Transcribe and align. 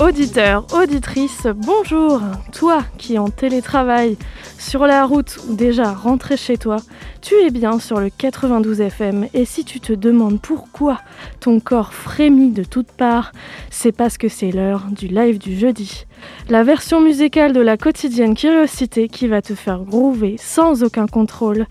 Auditeur, 0.00 0.66
auditrice, 0.74 1.46
bonjour 1.54 2.20
Toi 2.52 2.82
qui 2.98 3.16
en 3.16 3.28
télétravail, 3.28 4.16
sur 4.58 4.86
la 4.86 5.04
route 5.06 5.38
ou 5.48 5.54
déjà 5.54 5.92
rentré 5.92 6.36
chez 6.36 6.58
toi, 6.58 6.78
tu 7.22 7.34
es 7.36 7.50
bien 7.50 7.78
sur 7.78 8.00
le 8.00 8.10
92 8.10 8.80
FM 8.80 9.28
et 9.34 9.44
si 9.44 9.64
tu 9.64 9.78
te 9.78 9.92
demandes 9.92 10.40
pourquoi 10.40 11.00
ton 11.38 11.60
corps 11.60 11.94
frémit 11.94 12.50
de 12.50 12.64
toutes 12.64 12.90
parts, 12.90 13.30
c'est 13.70 13.92
parce 13.92 14.18
que 14.18 14.28
c'est 14.28 14.50
l'heure 14.50 14.82
du 14.90 15.06
live 15.06 15.38
du 15.38 15.56
jeudi. 15.56 16.06
La 16.48 16.64
version 16.64 17.00
musicale 17.00 17.52
de 17.52 17.60
la 17.60 17.76
quotidienne 17.76 18.34
curiosité 18.34 19.08
qui 19.08 19.28
va 19.28 19.42
te 19.42 19.54
faire 19.54 19.84
groover 19.84 20.36
sans 20.38 20.82
aucun 20.82 21.06
contrôle, 21.06 21.66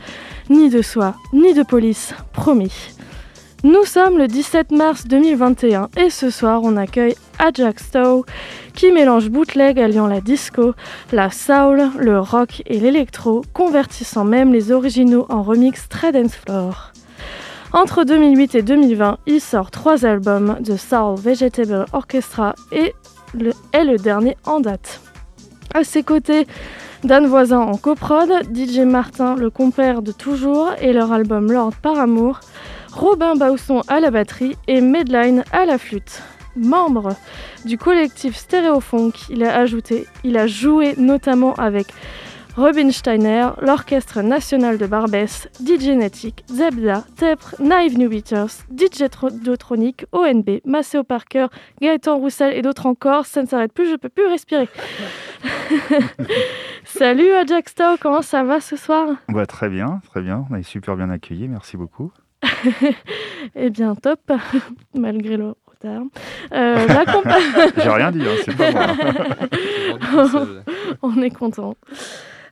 ni 0.49 0.69
de 0.69 0.81
soi, 0.81 1.15
ni 1.33 1.53
de 1.53 1.63
police, 1.63 2.13
promis. 2.31 2.93
Nous 3.65 3.85
sommes 3.85 4.17
le 4.17 4.27
17 4.27 4.71
mars 4.71 5.07
2021 5.07 5.89
et 5.97 6.09
ce 6.09 6.29
soir 6.29 6.61
on 6.63 6.77
accueille 6.77 7.15
Ajax 7.39 7.85
Stowe 7.85 8.25
qui 8.73 8.91
mélange 8.91 9.29
bootleg 9.29 9.79
alliant 9.79 10.07
la 10.07 10.21
disco, 10.21 10.73
la 11.11 11.29
soul, 11.29 11.89
le 11.97 12.19
rock 12.19 12.63
et 12.65 12.79
l'électro, 12.79 13.43
convertissant 13.53 14.25
même 14.25 14.51
les 14.51 14.71
originaux 14.71 15.25
en 15.29 15.43
remix 15.43 15.87
très 15.89 16.11
dance 16.11 16.35
floor. 16.35 16.91
Entre 17.71 18.03
2008 18.03 18.55
et 18.55 18.61
2020, 18.61 19.17
il 19.25 19.41
sort 19.41 19.71
trois 19.71 20.05
albums 20.05 20.57
de 20.59 20.77
Soul 20.77 21.15
Vegetable 21.17 21.85
Orchestra 21.91 22.53
et 22.71 22.93
est 23.71 23.83
le 23.83 23.97
dernier 23.97 24.37
en 24.45 24.59
date. 24.59 25.01
À 25.73 25.83
ses 25.83 26.03
côtés, 26.03 26.45
Dan 27.03 27.25
Voisin 27.25 27.59
en 27.59 27.75
coprod, 27.75 28.29
DJ 28.53 28.79
Martin, 28.79 29.35
le 29.35 29.49
compère 29.49 30.01
de 30.03 30.11
toujours, 30.11 30.71
et 30.79 30.93
leur 30.93 31.11
album 31.11 31.51
Lord 31.51 31.73
par 31.81 31.99
amour, 31.99 32.39
Robin 32.93 33.35
Bausson 33.35 33.81
à 33.87 33.99
la 33.99 34.11
batterie 34.11 34.55
et 34.67 34.79
Medline 34.79 35.43
à 35.51 35.65
la 35.65 35.77
flûte. 35.77 36.21
Membre 36.55 37.15
du 37.65 37.77
collectif 37.77 38.35
Stéréofunk, 38.35 39.29
il 39.29 39.43
a 39.43 39.57
ajouté, 39.57 40.07
il 40.23 40.37
a 40.37 40.47
joué 40.47 40.93
notamment 40.97 41.53
avec 41.55 41.87
Robin 42.55 42.91
Steiner, 42.91 43.49
l'Orchestre 43.61 44.21
National 44.21 44.77
de 44.77 44.85
Barbès, 44.85 45.49
DJ 45.59 45.89
Natic, 45.97 46.45
Zebda, 46.47 47.03
Tepre, 47.17 47.55
Naive 47.59 47.97
New 47.97 48.09
Beaters, 48.09 48.67
DJ 48.71 49.05
Dotronic, 49.43 50.05
ONB, 50.11 50.59
Maceo 50.63 51.03
Parker, 51.03 51.47
Gaëtan 51.81 52.17
Roussel 52.17 52.53
et 52.53 52.61
d'autres 52.61 52.85
encore. 52.85 53.25
Ça 53.25 53.41
ne 53.41 53.47
s'arrête 53.47 53.73
plus, 53.73 53.89
je 53.89 53.95
peux 53.95 54.09
plus 54.09 54.27
respirer. 54.27 54.69
Salut 56.85 57.31
Jack 57.47 57.69
Stowe, 57.69 57.97
comment 57.99 58.21
ça 58.21 58.43
va 58.43 58.61
ce 58.61 58.75
soir? 58.75 59.09
Bah, 59.29 59.47
Très 59.47 59.69
bien, 59.69 60.01
très 60.11 60.21
bien. 60.21 60.45
On 60.51 60.55
est 60.55 60.61
super 60.61 60.95
bien 60.95 61.09
accueillis, 61.09 61.47
merci 61.47 61.75
beaucoup. 61.75 62.11
eh 63.55 63.69
bien, 63.71 63.95
top, 63.95 64.31
malgré 64.93 65.37
le 65.37 65.55
retard. 65.83 66.03
Euh, 66.53 66.87
J'ai 67.83 67.89
rien 67.89 68.11
dit, 68.11 68.21
hein, 68.21 68.35
c'est 68.43 68.57
pas 68.57 68.71
moi. 68.71 68.87
On 71.01 71.21
est 71.21 71.29
content. 71.29 71.75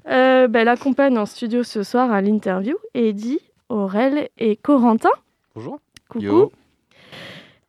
Euh, 0.09 0.47
ben, 0.47 0.65
L'accompagne 0.65 1.17
en 1.17 1.25
studio 1.25 1.63
ce 1.63 1.83
soir 1.83 2.11
à 2.11 2.21
l'interview 2.21 2.75
Eddie, 2.93 3.39
Aurel 3.69 4.29
et 4.37 4.55
Corentin. 4.55 5.11
Bonjour. 5.55 5.79
Coucou. 6.09 6.51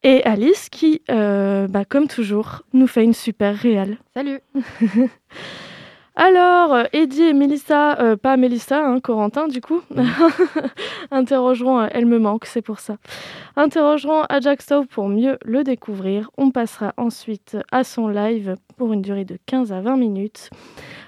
Et 0.05 0.25
Alice 0.25 0.69
qui, 0.69 1.03
euh, 1.11 1.69
bah, 1.69 1.85
comme 1.85 2.09
toujours, 2.09 2.63
nous 2.73 2.89
fait 2.89 3.05
une 3.05 3.15
super 3.15 3.57
réelle. 3.57 3.99
Salut. 4.15 4.41
Alors, 6.15 6.75
euh, 6.75 6.85
Eddie 6.93 7.23
et 7.23 7.33
Mélissa, 7.33 7.99
euh, 7.99 8.17
pas 8.17 8.37
Mélissa, 8.37 8.85
hein, 8.85 9.01
Corentin 9.01 9.49
du 9.49 9.63
coup, 9.63 9.81
interrogeront, 11.11 11.81
euh, 11.81 11.87
elle 11.91 12.05
me 12.05 12.19
manque, 12.19 12.45
c'est 12.45 12.61
pour 12.61 12.81
ça, 12.81 12.99
interrogeront 13.57 14.25
Ajax 14.29 14.75
pour 14.91 15.09
mieux 15.09 15.39
le 15.43 15.65
découvrir. 15.65 16.31
On 16.37 16.51
passera 16.51 16.93
ensuite 16.99 17.57
à 17.71 17.83
son 17.83 18.09
live 18.09 18.57
pour 18.77 18.93
une 18.93 19.01
durée 19.01 19.25
de 19.25 19.39
15 19.47 19.73
à 19.73 19.81
20 19.81 19.97
minutes. 19.97 20.51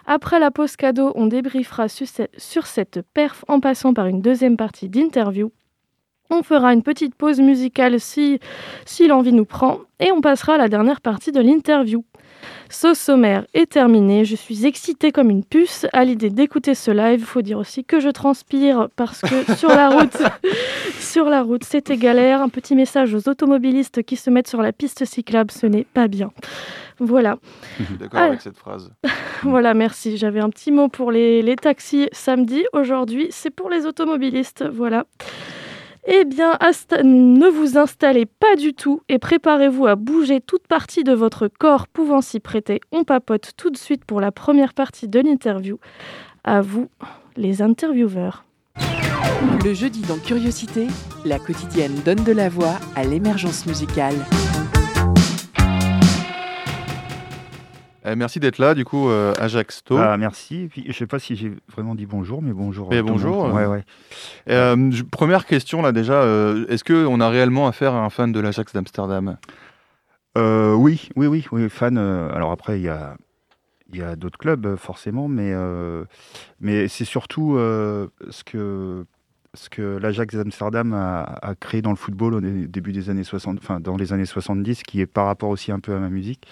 Après 0.06 0.38
la 0.38 0.50
pause 0.50 0.74
cadeau, 0.76 1.12
on 1.16 1.26
débriefera 1.26 1.88
sur 1.88 2.66
cette 2.66 3.02
perf 3.12 3.44
en 3.46 3.60
passant 3.60 3.92
par 3.92 4.06
une 4.06 4.22
deuxième 4.22 4.56
partie 4.56 4.88
d'interview. 4.88 5.52
On 6.30 6.42
fera 6.42 6.72
une 6.72 6.82
petite 6.82 7.14
pause 7.14 7.40
musicale 7.40 8.00
si, 8.00 8.40
si 8.86 9.06
l'envie 9.06 9.34
nous 9.34 9.44
prend 9.44 9.80
et 10.00 10.10
on 10.12 10.22
passera 10.22 10.54
à 10.54 10.58
la 10.58 10.68
dernière 10.68 11.02
partie 11.02 11.32
de 11.32 11.40
l'interview. 11.40 12.04
Ce 12.68 12.94
sommaire 12.94 13.46
est 13.54 13.70
terminé. 13.70 14.24
Je 14.24 14.36
suis 14.36 14.66
excitée 14.66 15.12
comme 15.12 15.30
une 15.30 15.44
puce 15.44 15.86
à 15.92 16.04
l'idée 16.04 16.30
d'écouter 16.30 16.74
ce 16.74 16.90
live. 16.90 17.20
Il 17.20 17.26
faut 17.26 17.42
dire 17.42 17.58
aussi 17.58 17.84
que 17.84 18.00
je 18.00 18.08
transpire 18.08 18.88
parce 18.96 19.20
que 19.20 19.54
sur 19.56 19.68
la 19.68 19.90
route, 19.90 20.16
sur 20.98 21.26
la 21.26 21.42
route, 21.42 21.64
c'était 21.64 21.96
galère. 21.96 22.42
Un 22.42 22.48
petit 22.48 22.74
message 22.74 23.14
aux 23.14 23.28
automobilistes 23.28 24.02
qui 24.02 24.16
se 24.16 24.30
mettent 24.30 24.48
sur 24.48 24.62
la 24.62 24.72
piste 24.72 25.04
cyclable, 25.04 25.50
ce 25.50 25.66
n'est 25.66 25.84
pas 25.84 26.08
bien. 26.08 26.32
Voilà. 26.98 27.38
Je 27.78 27.84
suis 27.84 27.96
d'accord 27.96 28.20
avec 28.20 28.40
cette 28.40 28.56
phrase. 28.56 28.90
voilà, 29.42 29.74
merci. 29.74 30.16
J'avais 30.16 30.40
un 30.40 30.50
petit 30.50 30.72
mot 30.72 30.88
pour 30.88 31.12
les, 31.12 31.42
les 31.42 31.56
taxis 31.56 32.08
samedi. 32.12 32.64
Aujourd'hui, 32.72 33.28
c'est 33.30 33.50
pour 33.50 33.70
les 33.70 33.86
automobilistes. 33.86 34.64
Voilà. 34.72 35.04
Eh 36.06 36.24
bien, 36.26 36.58
ne 37.02 37.48
vous 37.48 37.78
installez 37.78 38.26
pas 38.26 38.56
du 38.56 38.74
tout 38.74 39.00
et 39.08 39.18
préparez-vous 39.18 39.86
à 39.86 39.96
bouger 39.96 40.40
toute 40.40 40.66
partie 40.66 41.02
de 41.02 41.14
votre 41.14 41.48
corps 41.48 41.88
pouvant 41.88 42.20
s'y 42.20 42.40
prêter. 42.40 42.80
On 42.92 43.04
papote 43.04 43.52
tout 43.56 43.70
de 43.70 43.76
suite 43.78 44.04
pour 44.04 44.20
la 44.20 44.30
première 44.30 44.74
partie 44.74 45.08
de 45.08 45.20
l'interview. 45.20 45.78
À 46.44 46.60
vous, 46.60 46.88
les 47.36 47.62
intervieweurs. 47.62 48.44
Le 49.64 49.72
jeudi 49.72 50.02
dans 50.02 50.18
Curiosité, 50.18 50.88
la 51.24 51.38
quotidienne 51.38 51.94
donne 52.04 52.22
de 52.22 52.32
la 52.32 52.50
voix 52.50 52.74
à 52.96 53.04
l'émergence 53.04 53.64
musicale. 53.64 54.16
Euh, 58.06 58.14
merci 58.16 58.38
d'être 58.38 58.58
là, 58.58 58.74
du 58.74 58.84
coup, 58.84 59.08
euh, 59.08 59.32
Ajax 59.38 59.82
To. 59.84 59.96
Ah, 59.96 60.16
merci. 60.18 60.68
je 60.74 60.88
ne 60.88 60.92
sais 60.92 61.06
pas 61.06 61.18
si 61.18 61.36
j'ai 61.36 61.52
vraiment 61.72 61.94
dit 61.94 62.04
bonjour, 62.04 62.42
mais 62.42 62.52
bonjour. 62.52 62.90
Mais 62.90 63.02
bonjour. 63.02 63.52
Ouais, 63.52 63.66
ouais. 63.66 63.84
Euh, 64.50 64.90
première 65.10 65.46
question, 65.46 65.80
là, 65.80 65.92
déjà. 65.92 66.22
Est-ce 66.68 66.84
qu'on 66.84 67.20
a 67.20 67.28
réellement 67.28 67.66
affaire 67.66 67.94
à 67.94 68.04
un 68.04 68.10
fan 68.10 68.32
de 68.32 68.40
l'Ajax 68.40 68.72
d'Amsterdam? 68.74 69.38
Oui, 70.36 71.08
oui, 71.16 71.26
oui, 71.26 71.46
oui. 71.50 71.68
Fan. 71.70 71.96
alors 71.96 72.52
après, 72.52 72.78
il 72.78 72.82
y 72.82 72.88
a, 72.88 73.16
y 73.92 74.02
a 74.02 74.16
d'autres 74.16 74.38
clubs, 74.38 74.76
forcément, 74.76 75.28
mais, 75.28 75.54
mais 76.60 76.88
c'est 76.88 77.06
surtout 77.06 77.56
ce 77.56 78.44
que 78.44 79.06
ce 79.56 79.70
que 79.70 79.98
l'Ajax 79.98 80.34
d'Amsterdam 80.34 80.92
a, 80.94 81.22
a, 81.22 81.54
créé 81.54 81.80
dans 81.80 81.90
le 81.90 81.96
football 81.96 82.34
au 82.34 82.40
début 82.40 82.90
des 82.90 83.08
années 83.08 83.22
60, 83.22 83.58
enfin 83.62 83.78
dans 83.78 83.96
les 83.96 84.12
années 84.12 84.26
70, 84.26 84.82
qui 84.82 85.00
est 85.00 85.06
par 85.06 85.26
rapport 85.26 85.48
aussi 85.48 85.70
un 85.70 85.78
peu 85.78 85.94
à 85.94 86.00
ma 86.00 86.08
musique. 86.08 86.48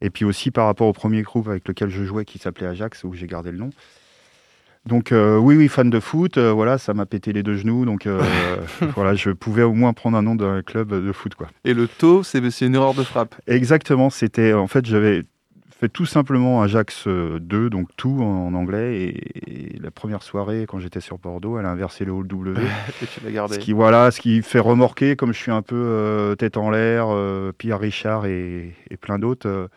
Et 0.00 0.10
puis 0.10 0.24
aussi 0.24 0.50
par 0.50 0.66
rapport 0.66 0.88
au 0.88 0.92
premier 0.92 1.22
groupe 1.22 1.48
avec 1.48 1.66
lequel 1.66 1.88
je 1.88 2.04
jouais 2.04 2.24
qui 2.24 2.38
s'appelait 2.38 2.66
Ajax, 2.66 3.04
où 3.04 3.14
j'ai 3.14 3.26
gardé 3.26 3.50
le 3.50 3.58
nom. 3.58 3.70
Donc 4.86 5.10
euh, 5.10 5.36
oui, 5.36 5.56
oui, 5.56 5.68
fan 5.68 5.90
de 5.90 5.98
foot, 5.98 6.38
euh, 6.38 6.52
voilà, 6.52 6.78
ça 6.78 6.94
m'a 6.94 7.06
pété 7.06 7.32
les 7.32 7.42
deux 7.42 7.56
genoux, 7.56 7.84
donc 7.84 8.06
euh, 8.06 8.22
voilà, 8.94 9.14
je 9.14 9.30
pouvais 9.30 9.64
au 9.64 9.72
moins 9.72 9.92
prendre 9.92 10.16
un 10.16 10.22
nom 10.22 10.36
d'un 10.36 10.62
club 10.62 10.94
de 10.94 11.12
foot, 11.12 11.34
quoi. 11.34 11.48
Et 11.64 11.74
le 11.74 11.88
taux, 11.88 12.22
c'est 12.22 12.40
une 12.60 12.74
erreur 12.76 12.94
de 12.94 13.02
frappe. 13.02 13.34
Exactement, 13.48 14.10
c'était, 14.10 14.52
en 14.52 14.68
fait, 14.68 14.86
j'avais 14.86 15.24
fait 15.80 15.88
tout 15.88 16.06
simplement 16.06 16.62
Ajax 16.62 17.08
2, 17.08 17.68
donc 17.68 17.88
tout 17.96 18.22
en, 18.22 18.54
anglais, 18.54 19.08
et, 19.08 19.78
la 19.80 19.90
première 19.90 20.22
soirée, 20.22 20.66
quand 20.68 20.78
j'étais 20.78 21.00
sur 21.00 21.18
Bordeaux, 21.18 21.58
elle 21.58 21.66
a 21.66 21.70
inversé 21.70 22.04
le 22.04 22.12
haut 22.12 22.22
W. 22.22 22.62
et 23.02 23.06
tu 23.06 23.20
l'as 23.24 23.30
gardé. 23.32 23.54
Ce 23.54 23.58
qui, 23.58 23.72
voilà, 23.72 24.12
ce 24.12 24.20
qui 24.20 24.40
fait 24.42 24.60
remorquer, 24.60 25.16
comme 25.16 25.32
je 25.32 25.38
suis 25.38 25.52
un 25.52 25.62
peu 25.62 26.36
tête 26.38 26.56
en 26.56 26.70
l'air, 26.70 27.08
Pierre 27.58 27.80
Richard 27.80 28.26
et, 28.26 28.72
et 28.88 28.96
plein 28.96 29.18
d'autres 29.18 29.68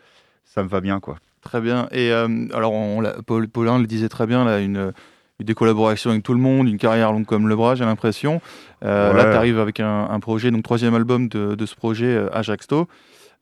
ça 0.52 0.64
me 0.64 0.68
va 0.68 0.80
bien, 0.80 0.98
quoi. 0.98 1.16
Très 1.42 1.60
bien. 1.60 1.88
Et 1.92 2.12
euh, 2.12 2.46
alors, 2.52 2.72
on, 2.72 3.02
Paul, 3.24 3.48
Paulin 3.48 3.78
le 3.78 3.86
disait 3.86 4.08
très 4.08 4.26
bien, 4.26 4.44
là, 4.44 4.58
une, 4.58 4.92
des 5.38 5.54
collaborations 5.54 6.10
avec 6.10 6.22
tout 6.24 6.34
le 6.34 6.40
monde, 6.40 6.68
une 6.68 6.76
carrière 6.76 7.12
longue 7.12 7.24
comme 7.24 7.48
le 7.48 7.54
bras, 7.54 7.76
j'ai 7.76 7.84
l'impression. 7.84 8.40
Euh, 8.84 9.12
là, 9.12 9.24
tu 9.24 9.36
arrives 9.36 9.60
avec 9.60 9.78
un, 9.80 10.20
projet, 10.20 10.50
donc 10.50 10.64
troisième 10.64 10.94
album 10.94 11.28
de, 11.28 11.66
ce 11.66 11.74
projet, 11.76 12.06
euh, 12.06 12.28
Ajaxto. 12.36 12.88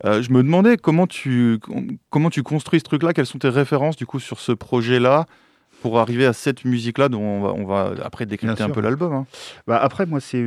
je 0.05 0.31
me 0.33 0.43
demandais 0.43 0.77
comment 0.77 1.07
tu, 1.07 1.59
comment 2.11 2.31
tu 2.31 2.43
construis 2.43 2.81
ce 2.81 2.85
truc-là, 2.85 3.15
quelles 3.15 3.27
sont 3.27 3.39
tes 3.39 3.49
références 3.49 3.97
du 3.97 4.07
coup 4.07 4.21
sur 4.21 4.39
ce 4.39 4.53
projet-là 4.53 5.27
pour 5.81 5.99
arriver 6.01 6.27
à 6.27 6.33
cette 6.33 6.65
musique-là 6.65 7.09
dont 7.09 7.23
on 7.23 7.41
va, 7.41 7.53
on 7.55 7.65
va 7.65 7.93
après 8.05 8.27
décrypter 8.27 8.65
un 8.65 8.71
peu 8.71 8.81
l'album. 8.81 9.13
Hein? 9.13 9.27
Bah 9.67 9.79
après, 9.81 10.07
moi, 10.07 10.21
c'est 10.21 10.45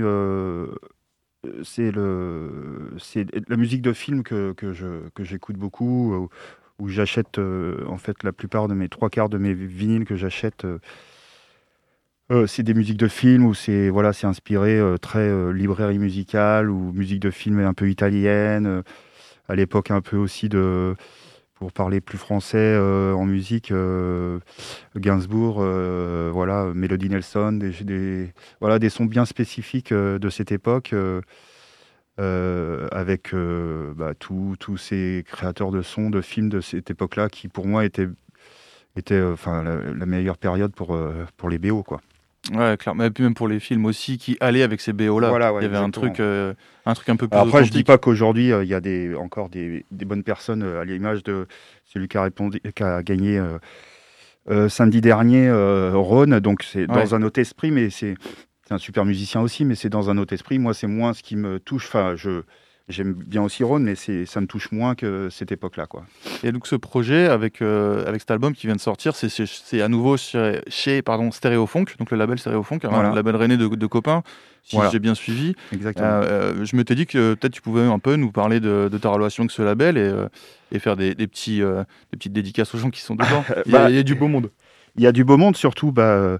c'est 1.63 1.91
le, 1.91 2.93
c'est 2.99 3.25
la 3.49 3.57
musique 3.57 3.81
de 3.81 3.93
film 3.93 4.23
que, 4.23 4.53
que 4.53 4.73
je, 4.73 5.09
que 5.15 5.23
j'écoute 5.23 5.57
beaucoup, 5.57 6.29
où, 6.79 6.87
j'achète 6.87 7.39
en 7.39 7.97
fait 7.97 8.23
la 8.23 8.31
plupart 8.31 8.67
de 8.67 8.73
mes 8.73 8.89
trois 8.89 9.09
quarts 9.09 9.29
de 9.29 9.37
mes 9.37 9.53
vinyles 9.53 10.05
que 10.05 10.15
j'achète. 10.15 10.65
c'est 12.47 12.63
des 12.63 12.73
musiques 12.73 12.97
de 12.97 13.07
film 13.07 13.45
où 13.45 13.53
c'est 13.53 13.89
voilà, 13.89 14.13
c'est 14.13 14.25
inspiré 14.27 14.79
très 15.01 15.53
librairie 15.53 15.99
musicale 15.99 16.69
ou 16.71 16.91
musique 16.93 17.19
de 17.19 17.29
film 17.31 17.59
un 17.59 17.73
peu 17.73 17.89
italienne. 17.89 18.83
à 19.47 19.55
l'époque 19.55 19.91
un 19.91 20.01
peu 20.01 20.17
aussi 20.17 20.49
de 20.49 20.95
pour 21.61 21.71
parler 21.71 22.01
plus 22.01 22.17
français 22.17 22.57
euh, 22.57 23.13
en 23.13 23.23
musique, 23.23 23.69
euh, 23.69 24.39
Gainsbourg, 24.95 25.57
euh, 25.59 26.31
voilà, 26.33 26.71
Melody 26.73 27.07
Nelson, 27.07 27.51
des, 27.51 28.33
voilà, 28.59 28.79
des 28.79 28.89
sons 28.89 29.05
bien 29.05 29.25
spécifiques 29.25 29.93
de 29.93 30.29
cette 30.31 30.51
époque, 30.51 30.95
avec 32.17 33.35
bah, 33.35 34.13
tous 34.17 34.77
ces 34.77 35.23
créateurs 35.27 35.69
de 35.69 35.83
sons, 35.83 36.09
de 36.09 36.21
films 36.21 36.49
de 36.49 36.61
cette 36.61 36.89
époque-là, 36.89 37.29
qui 37.29 37.47
pour 37.47 37.67
moi 37.67 37.85
étaient, 37.85 38.07
enfin, 39.21 39.61
la, 39.61 40.05
meilleure 40.07 40.39
période 40.39 40.73
pour, 40.73 40.97
pour 41.37 41.47
les 41.47 41.59
BO. 41.59 41.83
Quoi. 41.83 42.01
Ouais, 42.49 42.75
clairement. 42.77 43.03
Et 43.03 43.11
puis 43.11 43.23
même 43.23 43.35
pour 43.35 43.47
les 43.47 43.59
films 43.59 43.85
aussi 43.85 44.17
qui 44.17 44.35
allaient 44.39 44.63
avec 44.63 44.81
ces 44.81 44.93
BO 44.93 45.19
là. 45.19 45.29
Voilà, 45.29 45.53
il 45.59 45.63
y 45.63 45.65
avait 45.65 45.77
un 45.77 45.91
truc, 45.91 46.19
euh, 46.19 46.53
un 46.85 46.93
truc 46.95 47.09
un 47.09 47.15
peu 47.15 47.27
plus. 47.27 47.37
après, 47.37 47.63
je 47.63 47.71
dis 47.71 47.83
pas 47.83 47.99
qu'aujourd'hui 47.99 48.51
euh, 48.51 48.63
il 48.63 48.69
y 48.69 48.73
a 48.73 48.81
des, 48.81 49.13
encore 49.15 49.49
des, 49.49 49.85
des 49.91 50.05
bonnes 50.05 50.23
personnes 50.23 50.63
euh, 50.63 50.81
à 50.81 50.85
l'image 50.85 51.23
de 51.23 51.47
celui 51.85 52.07
qui 52.07 52.17
a, 52.17 52.23
répondu, 52.23 52.59
qui 52.75 52.83
a 52.83 53.03
gagné 53.03 53.39
samedi 54.69 55.01
dernier, 55.01 55.51
Rhône. 55.93 56.39
Donc 56.39 56.63
c'est 56.63 56.87
dans 56.87 57.13
un 57.13 57.21
autre 57.21 57.39
esprit, 57.39 57.69
mais 57.69 57.89
c'est 57.89 58.15
un 58.71 58.77
super 58.79 59.05
musicien 59.05 59.41
aussi, 59.41 59.65
mais 59.65 59.75
c'est 59.75 59.89
dans 59.89 60.09
un 60.09 60.17
autre 60.17 60.33
esprit. 60.33 60.57
Moi, 60.57 60.73
c'est 60.73 60.87
moins 60.87 61.13
ce 61.13 61.21
qui 61.21 61.35
me 61.35 61.59
touche. 61.59 61.85
Enfin, 61.87 62.15
je 62.15 62.41
J'aime 62.89 63.13
bien 63.13 63.41
aussi 63.41 63.63
Ron, 63.63 63.79
mais 63.79 63.95
ça 63.95 64.41
me 64.41 64.47
touche 64.47 64.71
moins 64.71 64.95
que 64.95 65.29
cette 65.29 65.51
époque-là. 65.51 65.85
Quoi. 65.85 66.03
Et 66.43 66.51
donc 66.51 66.67
ce 66.67 66.75
projet, 66.75 67.27
avec, 67.27 67.61
euh, 67.61 68.05
avec 68.05 68.21
cet 68.21 68.31
album 68.31 68.53
qui 68.53 68.67
vient 68.67 68.75
de 68.75 68.81
sortir, 68.81 69.15
c'est 69.15 69.81
à 69.81 69.87
nouveau 69.87 70.17
chez, 70.17 70.61
chez 70.67 71.01
pardon, 71.01 71.31
Stéréofunk, 71.31 71.97
donc 71.97 72.11
le 72.11 72.17
label 72.17 72.39
Stéréofunk, 72.39 72.83
un 72.85 73.13
label 73.13 73.35
rené 73.35 73.57
de, 73.57 73.67
de 73.67 73.87
copains, 73.87 74.23
si 74.63 74.77
j'ai 74.91 74.99
bien 74.99 75.15
suivi. 75.15 75.55
Exactement. 75.71 76.07
Euh, 76.07 76.53
euh, 76.53 76.65
je 76.65 76.75
m'étais 76.75 76.95
dit 76.95 77.05
que 77.05 77.35
peut-être 77.35 77.53
tu 77.53 77.61
pouvais 77.61 77.81
un 77.81 77.99
peu 77.99 78.15
nous 78.15 78.31
parler 78.31 78.59
de, 78.59 78.89
ta 79.01 79.09
relation 79.09 79.43
avec 79.43 79.51
ce 79.51 79.61
label 79.61 79.97
et, 79.97 80.11
et 80.71 80.79
faire 80.79 80.97
des, 80.97 81.15
des 81.15 81.27
petits, 81.27 81.59
des 81.59 82.17
petites 82.17 82.33
dédicaces 82.33 82.73
aux 82.75 82.77
gens 82.77 82.89
qui 82.89 83.01
sont 83.01 83.15
dedans. 83.15 83.43
Bah, 83.67 83.89
il, 83.89 83.95
y 83.95 83.99
a, 83.99 84.03
du 84.03 84.15
beau 84.15 84.27
monde. 84.27 84.49
Il 84.95 85.03
y 85.03 85.07
a 85.07 85.11
du 85.11 85.23
beau 85.23 85.37
monde, 85.37 85.55
surtout, 85.55 85.91
bah, 85.91 86.37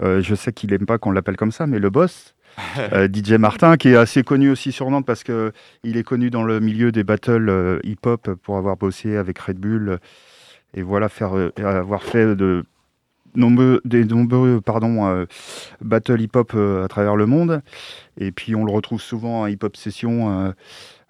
je 0.00 0.34
sais 0.34 0.52
qu'il 0.52 0.70
n'aime 0.70 0.86
pas 0.86 0.98
qu'on 0.98 1.10
l'appelle 1.10 1.36
comme 1.36 1.52
ça, 1.52 1.66
mais 1.66 1.78
le 1.78 1.90
boss, 1.90 2.34
euh, 2.34 2.37
DJ 3.12 3.32
Martin, 3.32 3.76
qui 3.76 3.88
est 3.88 3.96
assez 3.96 4.22
connu 4.22 4.50
aussi 4.50 4.72
sur 4.72 4.90
Nantes 4.90 5.06
parce 5.06 5.24
qu'il 5.24 5.52
est 5.82 6.02
connu 6.02 6.30
dans 6.30 6.42
le 6.42 6.60
milieu 6.60 6.92
des 6.92 7.04
battles 7.04 7.48
euh, 7.48 7.78
hip-hop 7.84 8.34
pour 8.42 8.56
avoir 8.56 8.76
bossé 8.76 9.16
avec 9.16 9.38
Red 9.38 9.58
Bull 9.58 9.98
et 10.74 10.82
voilà, 10.82 11.08
faire, 11.08 11.36
euh, 11.36 11.52
avoir 11.58 12.02
fait 12.02 12.36
de 12.36 12.64
nombreux, 13.34 13.80
des 13.84 14.04
nombreux 14.04 14.60
pardon, 14.60 15.26
battles 15.80 16.20
hip-hop 16.20 16.54
à 16.54 16.88
travers 16.88 17.16
le 17.16 17.26
monde. 17.26 17.62
Et 18.18 18.32
puis 18.32 18.54
on 18.54 18.64
le 18.64 18.72
retrouve 18.72 19.00
souvent 19.00 19.44
à 19.44 19.50
hip-hop 19.50 19.76
session. 19.76 20.54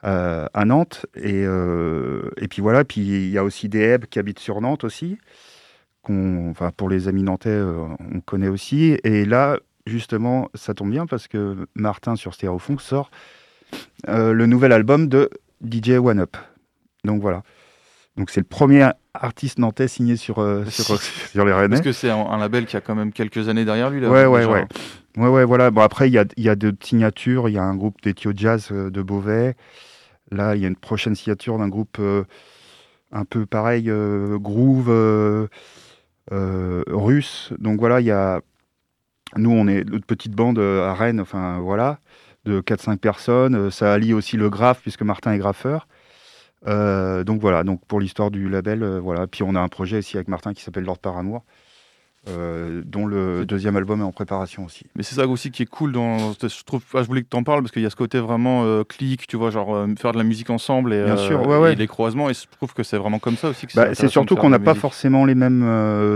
à 0.03 0.65
Nantes 0.65 1.07
et, 1.17 1.43
et 1.43 2.49
puis 2.49 2.63
voilà 2.63 2.85
puis 2.85 3.01
il 3.01 3.31
y 3.31 3.39
a 3.39 3.43
aussi 3.43 3.69
des 3.69 3.81
Heb 3.81 4.07
qui 4.07 4.21
habitent 4.21 4.39
sur 4.39 4.61
Nantes 4.61 4.85
aussi 4.85 5.19
enfin 6.09 6.71
pour 6.77 6.89
les 6.89 7.09
amis 7.09 7.23
nantais 7.25 7.61
on 7.61 8.21
connaît 8.21 8.49
aussi 8.49 8.97
et 9.03 9.25
là 9.25 9.59
justement, 9.89 10.49
ça 10.55 10.75
tombe 10.75 10.91
bien 10.91 11.07
parce 11.07 11.29
que 11.29 11.67
Martin 11.75 12.17
sur 12.17 12.35
Stéréofunk 12.35 12.81
sort 12.81 13.11
euh, 14.09 14.33
le 14.33 14.47
nouvel 14.47 14.73
album 14.73 15.09
de 15.09 15.31
DJ 15.65 15.91
One 15.93 16.21
Up. 16.21 16.37
Donc 17.05 17.21
voilà. 17.21 17.43
Donc 18.17 18.31
c'est 18.31 18.41
le 18.41 18.47
premier 18.47 18.89
artiste 19.15 19.59
nantais 19.59 19.89
signé 19.89 20.17
sur, 20.17 20.39
euh, 20.39 20.65
sur, 20.69 21.45
les 21.45 21.53
Rennais. 21.53 21.69
Parce 21.69 21.81
que 21.81 21.93
c'est 21.93 22.11
un, 22.11 22.39
label 22.39 22.67
qui 22.67 22.77
a 22.77 22.81
quand 22.81 22.95
même 22.95 23.13
quelques 23.13 23.49
années 23.49 23.65
derrière 23.65 23.91
lui. 23.91 24.01
Là, 24.01 24.11
ouais, 24.11 24.27
ouais, 24.27 24.45
ouais. 24.45 24.67
Ouais, 25.17 25.29
ouais, 25.29 25.45
voilà. 25.45 25.71
Bon, 25.71 25.81
après, 25.81 26.09
il 26.09 26.13
y 26.13 26.19
a, 26.19 26.25
y 26.37 26.49
a 26.49 26.55
de 26.55 26.75
signatures. 26.81 27.49
Il 27.49 27.55
y 27.55 27.59
a 27.59 27.65
un 27.65 27.75
groupe 27.75 28.01
d'Ethio 28.03 28.33
Jazz 28.35 28.69
euh, 28.71 28.91
de 28.91 29.03
Beauvais. 29.03 29.57
Là, 30.31 30.55
il 30.55 30.63
y 30.63 30.65
a 30.65 30.69
une 30.69 30.77
prochaine 30.77 31.15
signature 31.15 31.59
d'un 31.59 31.69
groupe 31.69 31.99
un 33.13 33.25
peu 33.25 33.47
pareil, 33.47 33.91
groove 33.91 35.49
russe. 36.31 37.53
Donc 37.59 37.81
voilà, 37.81 38.01
il 38.01 38.07
y 38.07 38.11
a, 38.11 38.43
nous, 39.37 39.51
on 39.51 39.69
est 39.69 39.81
une 39.81 40.03
petite 40.03 40.33
bande 40.33 40.59
euh, 40.59 40.89
à 40.89 40.95
Rennes, 40.95 41.21
enfin 41.21 41.59
voilà, 41.61 41.99
de 42.45 42.61
4-5 42.61 42.97
personnes. 42.97 43.55
Euh, 43.55 43.71
ça 43.71 43.93
allie 43.93 44.15
aussi 44.15 44.37
le 44.37 44.49
graphe, 44.51 44.81
puisque 44.81 45.03
Martin 45.03 45.33
est 45.33 45.39
graffeur. 45.39 45.87
Euh, 46.67 47.25
donc 47.25 47.41
voilà, 47.41 47.63
donc 47.63 47.85
pour 47.87 48.01
l'histoire 48.01 48.31
du 48.31 48.49
label, 48.49 48.85
voilà. 48.99 49.27
Puis 49.27 49.43
on 49.43 49.55
a 49.55 49.61
un 49.61 49.69
projet 49.69 50.01
ici 50.01 50.17
avec 50.17 50.29
Martin 50.29 50.55
qui 50.55 50.63
s'appelle 50.63 50.85
Lord 50.85 50.99
Par 50.99 51.17
Amour. 51.17 51.45
Euh, 52.27 52.83
dont 52.85 53.07
le 53.07 53.47
deuxième 53.47 53.77
album 53.77 54.01
est 54.01 54.05
en 54.05 54.13
préparation 54.13 54.65
aussi. 54.65 54.85
Mais 54.97 55.03
c'est 55.03 55.15
ça 55.15 55.27
aussi 55.27 55.51
qui 55.51 55.63
est 55.63 55.67
cool 55.67 55.93
dans. 55.93 56.33
Je 56.33 56.65
trouve, 56.65 56.83
je 56.93 56.99
voulais 57.03 57.23
que 57.23 57.29
tu 57.31 57.37
en 57.37 57.45
parles 57.45 57.63
parce 57.63 57.71
qu'il 57.71 57.81
y 57.81 57.87
a 57.87 57.91
ce 57.91 57.97
côté 57.97 58.19
vraiment 58.19 58.65
euh, 58.65 58.83
clic, 58.83 59.27
tu 59.27 59.37
vois, 59.37 59.51
genre 59.51 59.75
euh, 59.75 59.87
faire 59.97 60.13
de 60.13 60.19
la 60.19 60.25
musique 60.25 60.51
ensemble 60.51 60.93
et, 60.93 61.05
Bien 61.05 61.17
sûr, 61.17 61.41
les 61.65 61.87
croisements. 61.87 62.29
Et 62.29 62.35
je 62.35 62.45
trouve 62.57 62.75
que 62.75 62.83
c'est 62.83 62.99
vraiment 62.99 63.19
comme 63.19 63.37
ça 63.37 63.49
aussi. 63.49 63.67
Bah, 63.75 63.95
c'est 63.95 64.09
surtout 64.09 64.35
qu'on 64.37 64.51
n'a 64.51 64.59
pas 64.59 64.75
forcément 64.75 65.25
les 65.25 65.37
mêmes 65.37 65.63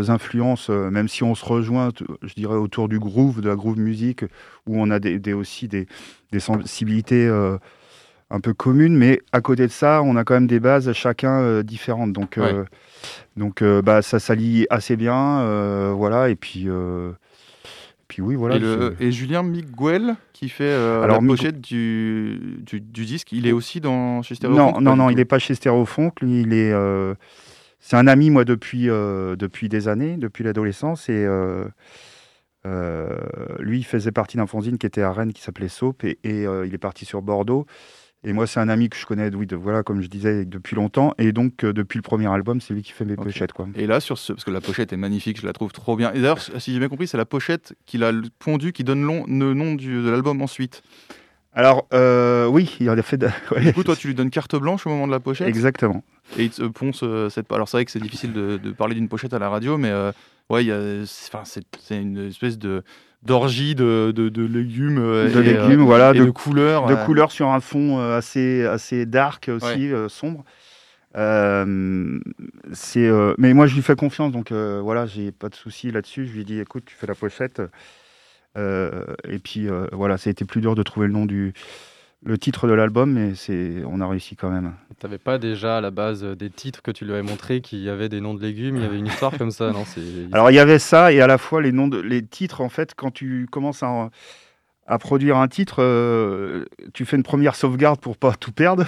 influences, 0.09 0.69
même 0.69 1.09
si 1.09 1.23
on 1.23 1.35
se 1.35 1.45
rejoint, 1.45 1.91
je 2.23 2.35
dirais, 2.35 2.57
autour 2.57 2.89
du 2.89 2.99
groove, 2.99 3.41
de 3.41 3.49
la 3.49 3.57
groove 3.57 3.79
musique, 3.79 4.25
où 4.67 4.81
on 4.81 4.91
a 4.91 4.99
des, 4.99 5.33
aussi 5.33 5.69
des, 5.69 5.87
des 6.33 6.41
sensibilités 6.41 7.29
un 8.31 8.41
peu 8.41 8.53
communes, 8.53 8.97
mais 8.97 9.21
à 9.33 9.41
côté 9.41 9.67
de 9.67 9.73
ça, 9.73 10.03
on 10.03 10.17
a 10.17 10.25
quand 10.25 10.35
même 10.35 10.47
des 10.49 10.61
bases 10.61 10.93
chacun 10.93 11.63
différentes. 11.63 12.13
Donc. 12.13 12.39
Donc 13.37 13.63
euh, 13.63 13.83
bah, 13.83 14.03
ça 14.03 14.19
s'allie 14.19 14.67
assez 14.71 14.97
bien, 14.97 15.41
euh, 15.41 15.93
voilà, 15.97 16.29
et 16.29 16.37
puis, 16.37 16.65
euh, 16.67 17.13
puis 18.09 18.23
oui, 18.23 18.35
voilà. 18.35 18.57
Et, 19.01 19.13
Julien 19.13 19.43
Miguel, 19.43 20.17
qui 20.33 20.49
fait 20.49 20.77
la 21.07 21.19
pochette 21.19 21.61
du, 21.61 22.61
du, 22.67 22.81
disque, 22.81 23.33
il 23.33 23.47
est 23.47 23.53
aussi 23.53 23.81
dans, 23.81 24.23
chez 24.23 24.35
Stéréofunk 24.35 24.75
Non, 24.75 24.81
non, 24.81 24.97
non, 24.97 25.11
il 25.11 25.17
n'est 25.17 25.25
pas 25.25 25.39
chez 25.39 25.55
Stéréofunk, 25.55 26.21
lui, 26.21 26.43
il 26.43 26.53
est... 26.53 26.73
c'est 27.81 27.97
un 27.97 28.07
ami, 28.07 28.31
moi, 28.31 28.45
depuis, 28.45 28.87
depuis 28.87 29.69
des 29.69 29.89
années, 29.89 30.17
depuis 30.17 30.45
l'adolescence, 30.45 31.09
et... 31.09 31.27
lui, 32.65 33.79
il 33.79 33.85
faisait 33.85 34.13
partie 34.13 34.37
d'un 34.37 34.47
fanzine 34.47 34.77
qui 34.79 34.87
était 34.87 35.03
à 35.03 35.13
Rennes 35.13 35.33
qui 35.33 35.43
s'appelait 35.43 35.69
Soap 35.69 36.05
et, 36.05 36.19
et 36.25 36.43
il 36.43 36.75
est 36.75 36.79
parti 36.79 37.07
sur 37.07 37.23
Bordeaux. 37.23 37.67
Et 38.25 38.33
moi, 38.33 38.47
c'est 38.47 38.61
un 38.61 38.69
ami 38.69 38.89
que 38.89 38.97
je 38.97 39.05
connais, 39.05 39.35
oui, 39.35 39.47
de, 39.47 39.57
voilà, 39.57 39.83
comme 39.83 40.01
je 40.01 40.07
disais, 40.07 40.45
depuis 40.45 40.77
longtemps. 40.77 41.13
Et 41.19 41.33
donc, 41.33 41.65
euh, 41.65 41.73
depuis 41.73 41.97
le 41.99 42.03
premier 42.03 42.29
album, 42.29 42.61
c'est 42.61 42.73
lui 42.73 42.83
qui 42.83 42.93
fait 42.93 43.05
mes 43.05 43.17
pochettes. 43.17 43.53
Quoi. 43.53 43.69
Et 43.75 43.87
là, 43.87 43.99
sur 43.99 44.17
ce, 44.17 44.33
parce 44.33 44.45
que 44.45 44.53
la 44.53 44.61
pochette 44.61 44.93
est 44.93 44.97
magnifique, 44.97 45.41
je 45.41 45.47
la 45.47 45.53
trouve 45.53 45.73
trop 45.73 45.97
bien. 45.97 46.13
Et 46.13 46.21
d'ailleurs, 46.21 46.39
si 46.41 46.73
j'ai 46.73 46.79
bien 46.79 46.89
compris, 46.89 47.09
c'est 47.09 47.17
la 47.17 47.25
pochette 47.25 47.75
qu'il 47.85 48.05
a 48.05 48.13
pondu 48.39 48.73
qui 48.73 48.85
donne 48.85 49.03
le 49.03 49.55
nom 49.55 49.75
du, 49.75 50.03
de 50.03 50.09
l'album 50.09 50.41
ensuite. 50.41 50.83
Alors, 51.53 51.87
euh, 51.93 52.47
oui, 52.47 52.77
il 52.79 52.89
a 52.89 53.03
fait. 53.03 53.19
De... 53.19 53.29
Du 53.61 53.73
coup, 53.73 53.83
toi, 53.83 53.97
tu 53.97 54.07
lui 54.07 54.15
donnes 54.15 54.31
carte 54.31 54.55
blanche 54.55 54.87
au 54.87 54.91
moment 54.91 55.09
de 55.09 55.13
la 55.13 55.21
pochette? 55.21 55.49
Exactement. 55.49 56.05
Et 56.39 56.45
il 56.45 56.51
te 56.51 56.63
ponce 56.63 57.01
euh, 57.03 57.29
cette. 57.29 57.51
Alors, 57.53 57.69
c'est 57.69 57.77
vrai 57.77 57.85
que 57.85 57.91
c'est 57.91 58.01
difficile 58.01 58.33
de, 58.33 58.59
parler 58.71 58.95
d'une 58.95 59.09
pochette 59.09 59.35
à 59.35 59.41
la 59.41 59.49
radio, 59.49 59.79
mais 59.79 59.93
ouais, 60.49 60.65
c'est 61.05 61.65
une 61.91 62.29
espèce 62.29 62.57
de 62.57 62.85
d'orgie 63.23 63.75
de, 63.75 64.13
de, 64.15 64.43
légumes, 64.43 64.97
de 64.97 65.41
légumes, 65.41 65.83
euh, 65.83 65.85
voilà, 65.85 66.13
de, 66.13 66.25
couleurs, 66.31 66.87
de 66.87 66.95
couleurs 67.05 67.31
sur 67.31 67.49
un 67.49 67.61
fond 67.61 67.99
euh, 67.99 68.19
assez 68.19 68.67
assez 68.67 69.07
dark 69.07 69.49
aussi, 69.49 69.93
euh, 69.93 70.09
sombre. 70.09 70.45
c'est, 71.15 73.11
mais 73.39 73.55
moi 73.55 73.67
je 73.67 73.75
lui 73.75 73.83
fais 73.83 73.95
confiance, 73.95 74.33
donc 74.33 74.53
voilà, 74.53 75.07
j'ai 75.07 75.31
pas 75.31 75.49
de 75.49 75.55
souci 75.55 75.91
là-dessus. 75.91 76.27
Je 76.27 76.33
lui 76.33 76.45
dis, 76.45 76.59
écoute, 76.59 76.85
tu 76.87 76.95
fais 76.97 77.07
la 77.07 77.15
pochette. 77.15 77.63
et 78.57 79.39
puis 79.43 79.69
voilà, 79.93 80.19
ça 80.19 80.29
a 80.29 80.33
été 80.33 80.45
plus 80.45 80.61
dur 80.61 80.75
de 80.75 80.83
trouver 80.83 81.07
le 81.07 81.13
nom 81.13 81.27
du 81.27 81.53
le 82.25 82.39
titre 82.39 82.69
de 82.69 82.73
l'album, 82.73 83.13
mais 83.13 83.35
c'est, 83.35 83.83
on 83.85 84.01
a 84.01 84.07
réussi 84.07 84.37
quand 84.37 84.51
même. 84.51 84.73
Tu 84.99 85.07
n'avais 85.07 85.19
pas 85.19 85.39
déjà 85.39 85.79
à 85.79 85.81
la 85.81 85.91
base 85.91 86.23
des 86.23 86.51
titres 86.51 86.83
que 86.83 86.91
tu 86.91 87.05
lui 87.05 87.13
avais 87.13 87.23
montré 87.23 87.61
qui 87.61 87.89
avaient 87.89 88.09
des 88.09 88.21
noms 88.21 88.35
de 88.35 88.43
légumes, 88.43 88.77
il 88.77 88.83
y 88.83 88.87
avait 88.87 88.99
une 88.99 89.07
histoire 89.07 89.37
comme 89.37 89.51
ça, 89.51 89.73
non 89.73 89.85
Alors 90.33 90.51
il 90.51 90.55
y 90.55 90.61
avait 90.61 90.79
ça 90.79 91.13
et 91.13 91.21
à 91.21 91.27
la 91.27 91.39
fois 91.39 91.61
les 91.61 91.73
noms 91.73 91.89
de 91.89 91.99
les 91.99 92.25
titres 92.25 92.61
en 92.61 92.69
fait 92.69 92.95
quand 92.95 93.11
tu 93.11 93.47
commences 93.51 93.83
à, 93.83 94.11
à 94.87 94.99
produire 94.99 95.37
un 95.37 95.49
titre, 95.49 95.83
euh, 95.83 96.65
tu 96.95 97.05
fais 97.05 97.17
une 97.17 97.25
première 97.25 97.57
sauvegarde 97.57 98.01
pour 98.01 98.17
pas 98.17 98.35
tout 98.35 98.53
perdre 98.53 98.87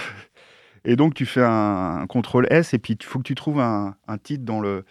et 0.85 0.95
donc 0.95 1.13
tu 1.13 1.25
fais 1.25 1.43
un, 1.43 1.99
un 2.01 2.07
contrôle 2.07 2.47
S 2.49 2.73
et 2.73 2.79
puis 2.79 2.93
il 2.93 3.03
faut 3.05 3.19
que 3.19 3.23
tu 3.23 3.35
trouves 3.35 3.59
un, 3.59 3.95
un 4.07 4.17
titre 4.17 4.45
dans 4.45 4.61
le 4.61 4.85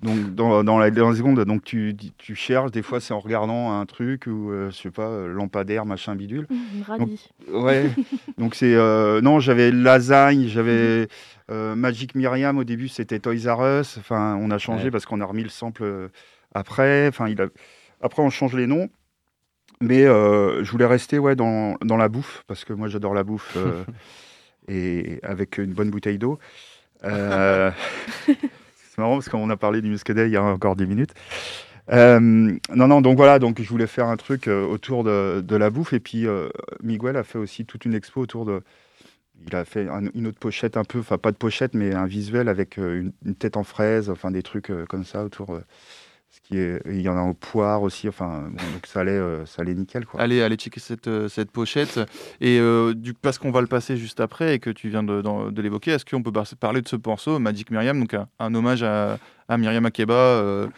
donc 0.00 0.32
dans, 0.34 0.62
dans, 0.62 0.78
la, 0.78 0.92
dans 0.92 1.12
seconde, 1.12 1.44
donc 1.44 1.64
tu, 1.64 1.96
tu 2.18 2.36
cherches, 2.36 2.70
des 2.70 2.82
fois 2.82 3.00
c'est 3.00 3.12
en 3.12 3.18
regardant 3.18 3.72
un 3.72 3.84
truc 3.84 4.26
ou 4.28 4.52
euh, 4.52 4.70
je 4.70 4.76
sais 4.76 4.90
pas, 4.92 5.08
euh, 5.08 5.26
lampadaire, 5.26 5.86
machin 5.86 6.14
bidule. 6.14 6.46
Mmh, 6.48 6.98
donc, 6.98 7.10
ouais. 7.52 7.90
donc 8.38 8.54
c'est 8.54 8.74
euh, 8.74 9.20
non, 9.20 9.40
j'avais 9.40 9.72
lasagne, 9.72 10.46
j'avais 10.46 11.08
Magic 11.50 12.14
Myriam 12.14 12.58
au 12.58 12.64
début, 12.64 12.88
c'était 12.88 13.18
Toys 13.18 13.52
R 13.52 13.80
Us. 13.80 13.96
Enfin, 13.98 14.36
on 14.40 14.50
a 14.50 14.58
changé 14.58 14.90
parce 14.90 15.06
qu'on 15.06 15.20
a 15.20 15.24
remis 15.24 15.42
le 15.42 15.48
sample 15.48 16.10
après. 16.54 17.08
Enfin, 17.08 17.28
il 17.28 17.40
a... 17.40 17.46
après 18.02 18.22
on 18.22 18.30
change 18.30 18.54
les 18.54 18.66
noms. 18.66 18.88
Mais 19.80 20.02
je 20.04 20.70
voulais 20.70 20.86
rester 20.86 21.18
ouais, 21.18 21.36
dans, 21.36 21.76
dans, 21.80 21.96
la 21.96 22.08
bouffe, 22.08 22.44
parce 22.46 22.64
que 22.64 22.74
moi 22.74 22.88
j'adore 22.88 23.14
la 23.14 23.24
bouffe, 23.24 23.56
et 24.68 25.20
avec 25.22 25.56
une 25.56 25.72
bonne 25.72 25.90
bouteille 25.90 26.18
d'eau. 26.18 26.38
c'est 28.98 29.02
marrant 29.02 29.14
parce 29.14 29.28
qu'on 29.28 29.48
a 29.48 29.56
parlé 29.56 29.80
du 29.80 29.90
muscadet 29.90 30.26
il 30.26 30.32
y 30.32 30.36
a 30.36 30.42
encore 30.42 30.74
10 30.74 30.86
minutes. 30.86 31.14
non, 31.88 32.58
non, 32.74 33.00
donc 33.00 33.16
voilà, 33.16 33.38
donc 33.38 33.62
je 33.62 33.68
voulais 33.68 33.86
faire 33.86 34.08
un 34.08 34.16
truc 34.16 34.48
autour 34.48 35.04
de, 35.04 35.56
la 35.56 35.70
bouffe. 35.70 35.92
Et 35.92 36.00
puis 36.00 36.26
Miguel 36.82 37.16
a 37.16 37.22
fait 37.22 37.38
aussi 37.38 37.64
toute 37.64 37.84
une 37.84 37.94
expo 37.94 38.20
autour 38.20 38.44
de, 38.44 38.60
il 39.46 39.54
a 39.56 39.64
fait 39.64 39.86
une 40.14 40.26
autre 40.26 40.38
pochette 40.38 40.76
un 40.76 40.84
peu, 40.84 40.98
enfin 40.98 41.18
pas 41.18 41.32
de 41.32 41.36
pochette, 41.36 41.74
mais 41.74 41.94
un 41.94 42.06
visuel 42.06 42.48
avec 42.48 42.78
euh, 42.78 43.10
une, 43.24 43.34
tête 43.34 43.56
en 43.56 43.64
fraise, 43.64 44.10
enfin 44.10 44.30
des 44.30 44.42
trucs 44.42 44.70
euh, 44.70 44.84
comme 44.86 45.04
ça 45.04 45.24
autour. 45.24 45.60
Euh, 46.52 46.78
ce 46.78 46.82
qui 46.82 46.90
est, 46.92 46.96
il 46.96 47.00
y 47.02 47.08
en 47.08 47.16
a 47.16 47.22
au 47.22 47.34
poire 47.34 47.82
aussi, 47.82 48.08
enfin 48.08 48.50
donc 48.50 48.86
ça 48.86 49.00
allait, 49.00 49.20
ça 49.46 49.62
allait 49.62 49.74
nickel 49.74 50.06
quoi. 50.06 50.20
Allez, 50.20 50.42
allez 50.42 50.56
checker 50.56 50.80
cette, 50.80 51.28
cette 51.28 51.50
pochette 51.50 52.00
et 52.40 52.58
du 52.94 53.14
parce 53.14 53.38
qu'on 53.38 53.50
va 53.50 53.60
le 53.60 53.66
passer 53.66 53.96
juste 53.96 54.20
après 54.20 54.54
et 54.54 54.58
que 54.58 54.70
tu 54.70 54.88
viens 54.88 55.02
de, 55.02 55.22
de, 55.50 55.62
l'évoquer, 55.62 55.92
est-ce 55.92 56.04
qu'on 56.04 56.22
peut 56.22 56.32
parler 56.60 56.80
de 56.80 56.88
ce 56.88 56.96
morceau 57.04 57.38
Magic 57.38 57.70
Myriam, 57.70 57.98
donc 58.00 58.14
un, 58.38 58.54
hommage 58.54 58.82
à, 58.82 59.18
à 59.48 59.58
Myriam 59.58 59.84
Akeba 59.86 60.68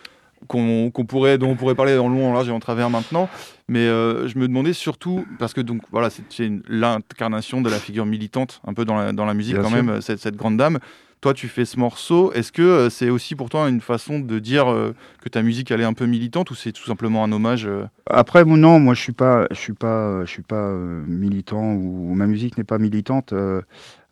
qu'on 0.46 0.90
pourrait, 1.06 1.38
dont 1.38 1.50
on 1.50 1.56
pourrait 1.56 1.74
parler 1.74 1.96
en 1.98 2.08
long, 2.08 2.30
en 2.30 2.32
large 2.32 2.48
et 2.48 2.52
en 2.52 2.60
travers 2.60 2.90
maintenant. 2.90 3.28
Mais 3.68 3.80
euh, 3.80 4.26
je 4.26 4.38
me 4.38 4.48
demandais 4.48 4.72
surtout, 4.72 5.26
parce 5.38 5.52
que 5.52 5.60
donc 5.60 5.82
voilà, 5.90 6.08
c'est 6.10 6.50
l'incarnation 6.68 7.60
de 7.60 7.70
la 7.70 7.78
figure 7.78 8.06
militante, 8.06 8.60
un 8.66 8.74
peu 8.74 8.84
dans 8.84 8.96
la, 8.96 9.12
dans 9.12 9.26
la 9.26 9.34
musique 9.34 9.56
quand 9.60 9.70
même, 9.70 10.00
cette, 10.00 10.18
cette, 10.18 10.36
grande 10.36 10.56
dame. 10.56 10.78
Toi, 11.20 11.34
tu 11.34 11.48
fais 11.48 11.64
ce 11.64 11.78
morceau. 11.78 12.32
Est-ce 12.32 12.50
que 12.50 12.62
euh, 12.62 12.90
c'est 12.90 13.10
aussi 13.10 13.34
pour 13.34 13.50
toi 13.50 13.68
une 13.68 13.82
façon 13.82 14.20
de 14.20 14.38
dire 14.38 14.70
euh, 14.70 14.94
que 15.20 15.28
ta 15.28 15.42
musique 15.42 15.70
est 15.70 15.84
un 15.84 15.92
peu 15.92 16.06
militante 16.06 16.50
ou 16.50 16.54
c'est 16.54 16.72
tout 16.72 16.84
simplement 16.84 17.22
un 17.24 17.32
hommage 17.32 17.68
Après, 18.06 18.44
non, 18.44 18.80
moi 18.80 18.94
je 18.94 19.00
suis 19.00 19.12
pas, 19.12 19.46
suis 19.52 19.74
pas, 19.74 20.74
militant 21.06 21.74
ou 21.74 22.14
ma 22.14 22.26
musique 22.26 22.56
n'est 22.56 22.64
pas 22.64 22.78
militante. 22.78 23.34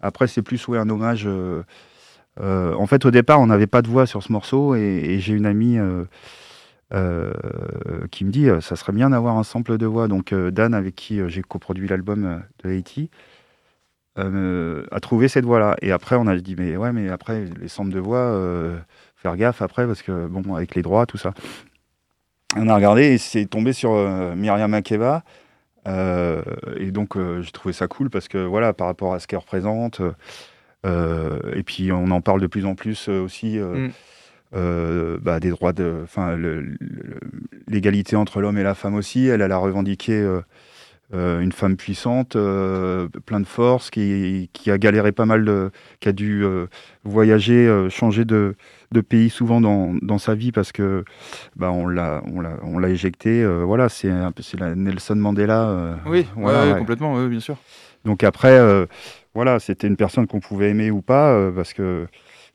après, 0.01 0.27
c'est 0.27 0.43
plus 0.43 0.69
ouais 0.69 0.79
un 0.79 0.91
hommage 0.91 1.27
euh, 2.41 2.75
en 2.75 2.87
fait, 2.87 3.05
au 3.05 3.11
départ, 3.11 3.41
on 3.41 3.47
n'avait 3.47 3.67
pas 3.67 3.83
de 3.83 3.89
voix 3.89 4.07
sur 4.07 4.23
ce 4.23 4.33
morceau 4.33 4.75
et, 4.75 5.19
j'ai 5.21 5.35
une 5.35 5.47
amie 5.47 5.79
euh, 5.79 6.05
euh, 6.95 7.33
qui 8.11 8.25
me 8.25 8.31
dit 8.31 8.49
ça 8.61 8.77
serait 8.77 8.93
bien 8.93 9.11
d'avoir 9.11 9.37
un 9.37 9.43
sample 9.43 9.79
de 9.79 9.87
voix. 9.87 10.09
Donc 10.09 10.35
Dan, 10.35 10.75
avec 10.75 10.95
qui 10.95 11.21
j'ai 11.29 11.43
coproduit 11.43 11.89
l'album 11.89 12.43
de 12.65 12.71
Haiti, 12.71 13.11
a 14.19 15.01
trouvé 15.01 15.29
cette 15.29 15.45
voix-là. 15.45 15.77
Et 15.83 15.93
après, 15.93 16.17
on 16.17 16.27
a 16.27 16.37
dit 16.37 16.57
mais 16.59 16.77
ouais, 16.77 16.93
mais 16.93 17.09
après 17.09 17.45
les 17.61 17.69
samples 17.69 17.93
de 17.93 18.01
voix, 18.01 18.39
faire 19.17 19.37
gaffe 19.37 19.63
après 19.63 19.87
parce 19.87 20.03
que 20.03 20.27
bon, 20.27 20.55
avec 20.55 20.75
les 20.75 20.83
droits, 20.83 21.07
tout 21.07 21.19
ça. 21.19 21.33
On 22.57 22.69
a 22.69 22.75
regardé 22.75 23.03
et 23.03 23.19
c'est 23.19 23.47
tombé 23.47 23.73
sur 23.73 23.93
Myriam 24.37 24.71
Makeba. 24.71 25.23
et 25.87 26.91
donc 26.91 27.17
j'ai 27.17 27.51
trouvé 27.53 27.73
ça 27.73 27.87
cool 27.87 28.11
parce 28.11 28.29
que 28.29 28.39
voilà, 28.39 28.73
par 28.73 28.87
rapport 28.87 29.15
à 29.15 29.21
ce 29.21 29.27
qu'elle 29.27 29.39
représente, 29.39 30.01
euh, 30.87 31.39
et 31.55 31.63
puis 31.63 31.91
on 31.93 32.11
en 32.11 32.21
parle 32.21 32.41
de 32.41 32.47
plus 32.47 32.65
en 32.65 32.75
plus 32.75 33.09
euh, 33.09 33.21
aussi. 33.21 33.59
Euh, 33.59 33.89
mm. 35.17 35.21
bah, 35.21 35.41
des 35.41 35.51
droits 35.51 35.73
de, 35.73 36.01
enfin, 36.05 36.37
l'égalité 37.67 38.17
entre 38.17 38.41
l'homme 38.41 38.59
et 38.59 38.63
la 38.63 38.75
femme 38.75 38.95
aussi. 38.95 39.27
Elle, 39.27 39.43
elle 39.43 39.53
a 39.53 39.59
revendiqué 39.59 40.27
une 41.13 41.53
femme 41.53 41.77
puissante, 41.77 42.33
plein 42.33 43.41
de 43.41 43.47
force, 43.47 43.91
qui, 43.91 44.51
qui, 44.53 44.71
a 44.71 44.77
galéré 44.77 45.13
pas 45.13 45.25
mal, 45.25 45.45
de, 45.45 45.71
qui 46.01 46.09
a 46.09 46.13
dû 46.13 46.45
voyager, 47.05 47.87
changer 47.89 48.25
de, 48.25 48.57
de, 48.93 49.01
pays 49.01 49.31
souvent 49.31 49.61
dans, 49.61 49.95
dans, 50.03 50.19
sa 50.19 50.35
vie 50.35 50.53
parce 50.53 50.71
que 50.71 51.05
bah, 51.57 51.71
on 51.71 51.87
l'a 51.87 52.23
on 52.27 52.79
l'a 52.79 52.89
éjecté. 52.91 53.47
voilà, 53.65 53.89
c'est 53.89 54.11
la 54.59 54.75
Nelson 54.75 55.17
Mandela. 55.17 55.99
oui, 56.07 56.27
voilà, 56.37 56.75
complètement, 56.75 57.27
bien 57.27 57.41
sûr. 57.41 57.57
Donc 58.05 58.23
après, 58.23 58.87
voilà, 59.39 59.61
c'était 59.61 59.87
une 59.87 59.97
personne 59.97 60.27
qu'on 60.27 60.41
pouvait 60.41 60.71
aimer 60.71 60.91
ou 60.91 61.01
pas, 61.01 61.31
euh, 61.31 61.53
parce 61.53 61.73
que. 61.73 62.09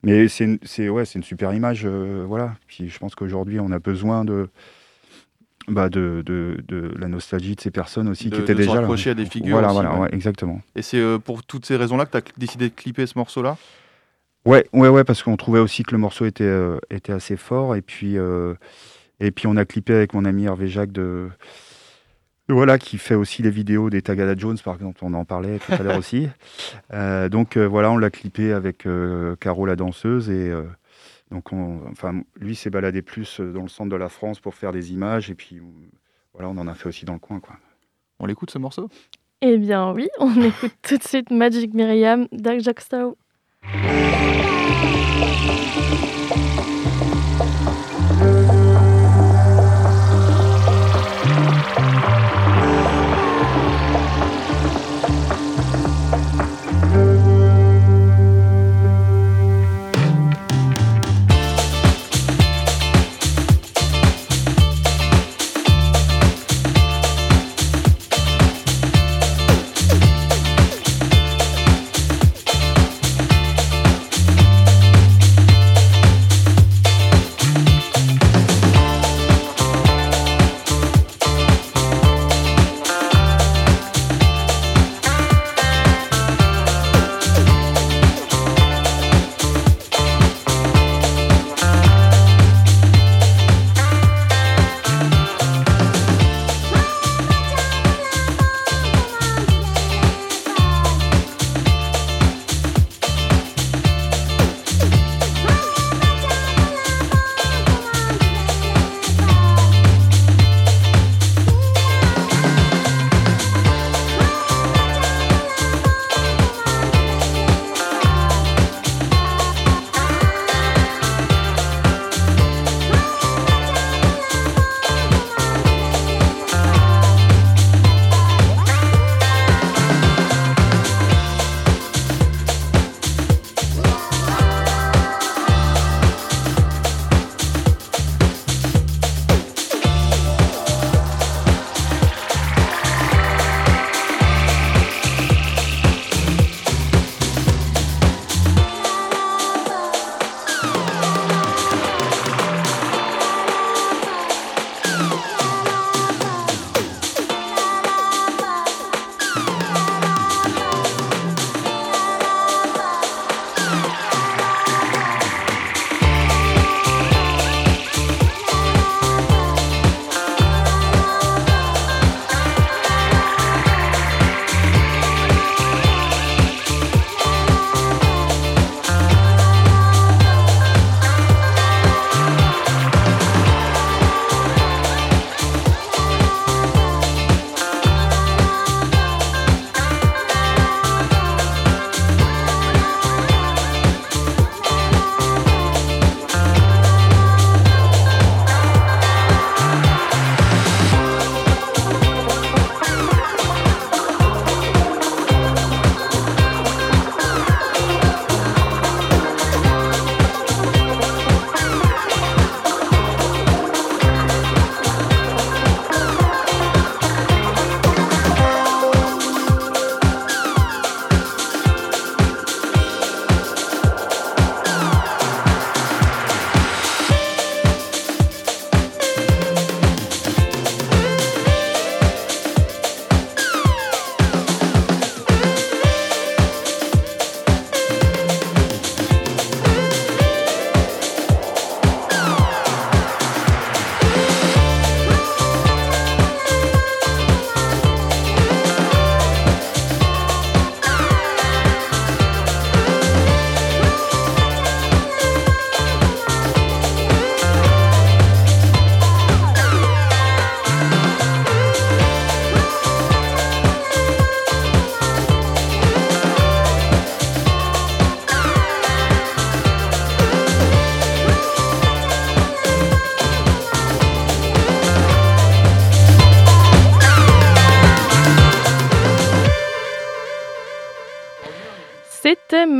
Mais 0.03 0.27
c'est 0.27 0.89
ouais, 0.89 1.05
une 1.05 1.23
super 1.23 1.53
image, 1.53 1.83
euh, 1.85 2.25
voilà. 2.27 2.55
Puis 2.67 2.89
je 2.89 2.99
pense 2.99 3.15
qu'aujourd'hui, 3.15 3.61
on 3.61 3.71
a 3.71 3.79
besoin 3.79 4.25
de, 4.25 4.49
bah 5.67 5.89
de, 5.89 6.23
de, 6.25 6.57
de, 6.67 6.93
la 6.97 7.07
nostalgie 7.07 7.55
de 7.55 7.61
ces 7.61 7.71
personnes 7.71 8.07
aussi 8.09 8.29
qui 8.29 8.39
étaient 8.39 8.55
déjà 8.55 8.81
là. 8.81 8.87
à 8.87 9.13
des 9.13 9.25
figures. 9.25 9.59
Voilà, 9.59 9.69
voilà, 9.69 10.07
exactement. 10.11 10.61
Et 10.75 10.81
c'est 10.81 10.99
euh, 10.99 11.19
pour 11.19 11.43
toutes 11.43 11.65
ces 11.65 11.75
raisons-là 11.75 12.05
que 12.05 12.11
tu 12.11 12.17
as 12.17 12.21
décidé 12.37 12.69
de 12.69 12.73
clipper 12.75 13.05
ce 13.05 13.17
morceau-là? 13.17 13.57
Ouais, 14.45 14.65
ouais, 14.73 14.89
ouais, 14.89 15.03
parce 15.03 15.23
qu'on 15.23 15.37
trouvait 15.37 15.59
aussi 15.59 15.83
que 15.83 15.91
le 15.91 15.99
morceau 15.99 16.25
était, 16.25 16.53
était 16.89 17.13
assez 17.13 17.37
fort. 17.37 17.75
Et 17.77 17.81
puis, 17.81 18.17
et 19.19 19.31
puis 19.31 19.47
on 19.47 19.55
a 19.55 19.63
clippé 19.63 19.93
avec 19.93 20.13
mon 20.13 20.25
ami 20.25 20.45
Hervé 20.45 20.67
Jacques 20.67 20.91
de, 20.91 21.29
voilà, 22.49 22.77
qui 22.77 22.97
fait 22.97 23.15
aussi 23.15 23.41
les 23.41 23.49
vidéos 23.49 23.89
des 23.89 24.01
Tagada 24.01 24.35
Jones, 24.37 24.57
par 24.63 24.75
exemple, 24.75 24.99
on 25.01 25.13
en 25.13 25.23
parlait 25.23 25.59
tout 25.59 25.71
à 25.71 25.77
l'heure 25.81 25.97
aussi. 25.99 26.27
Euh, 26.93 27.29
donc 27.29 27.55
euh, 27.55 27.65
voilà, 27.65 27.91
on 27.91 27.97
l'a 27.97 28.09
clippé 28.09 28.51
avec 28.51 28.85
euh, 28.85 29.35
Caro 29.39 29.65
la 29.65 29.75
danseuse 29.75 30.29
et 30.29 30.51
donc 31.33 31.51
on, 31.51 31.81
enfin, 31.89 32.21
lui 32.39 32.55
s'est 32.55 32.69
baladé 32.69 33.01
plus 33.01 33.41
dans 33.41 33.63
le 33.63 33.67
centre 33.67 33.89
de 33.89 33.95
la 33.95 34.07
France 34.07 34.39
pour 34.39 34.53
faire 34.53 34.71
des 34.71 34.93
images 34.93 35.31
et 35.31 35.35
puis 35.35 35.59
voilà, 36.33 36.49
on 36.49 36.57
en 36.57 36.67
a 36.67 36.75
fait 36.75 36.87
aussi 36.87 37.05
dans 37.05 37.13
le 37.13 37.19
coin. 37.19 37.39
Quoi. 37.39 37.57
On 38.19 38.27
l'écoute 38.27 38.51
ce 38.51 38.59
morceau? 38.59 38.87
Eh 39.41 39.57
bien 39.57 39.91
oui, 39.93 40.09
on 40.19 40.41
écoute 40.41 40.75
tout 40.83 40.97
de 40.97 41.03
suite 41.03 41.31
Magic 41.31 41.73
Myriam 41.73 42.27
d'Ag 42.31 42.59
Jack 42.59 42.81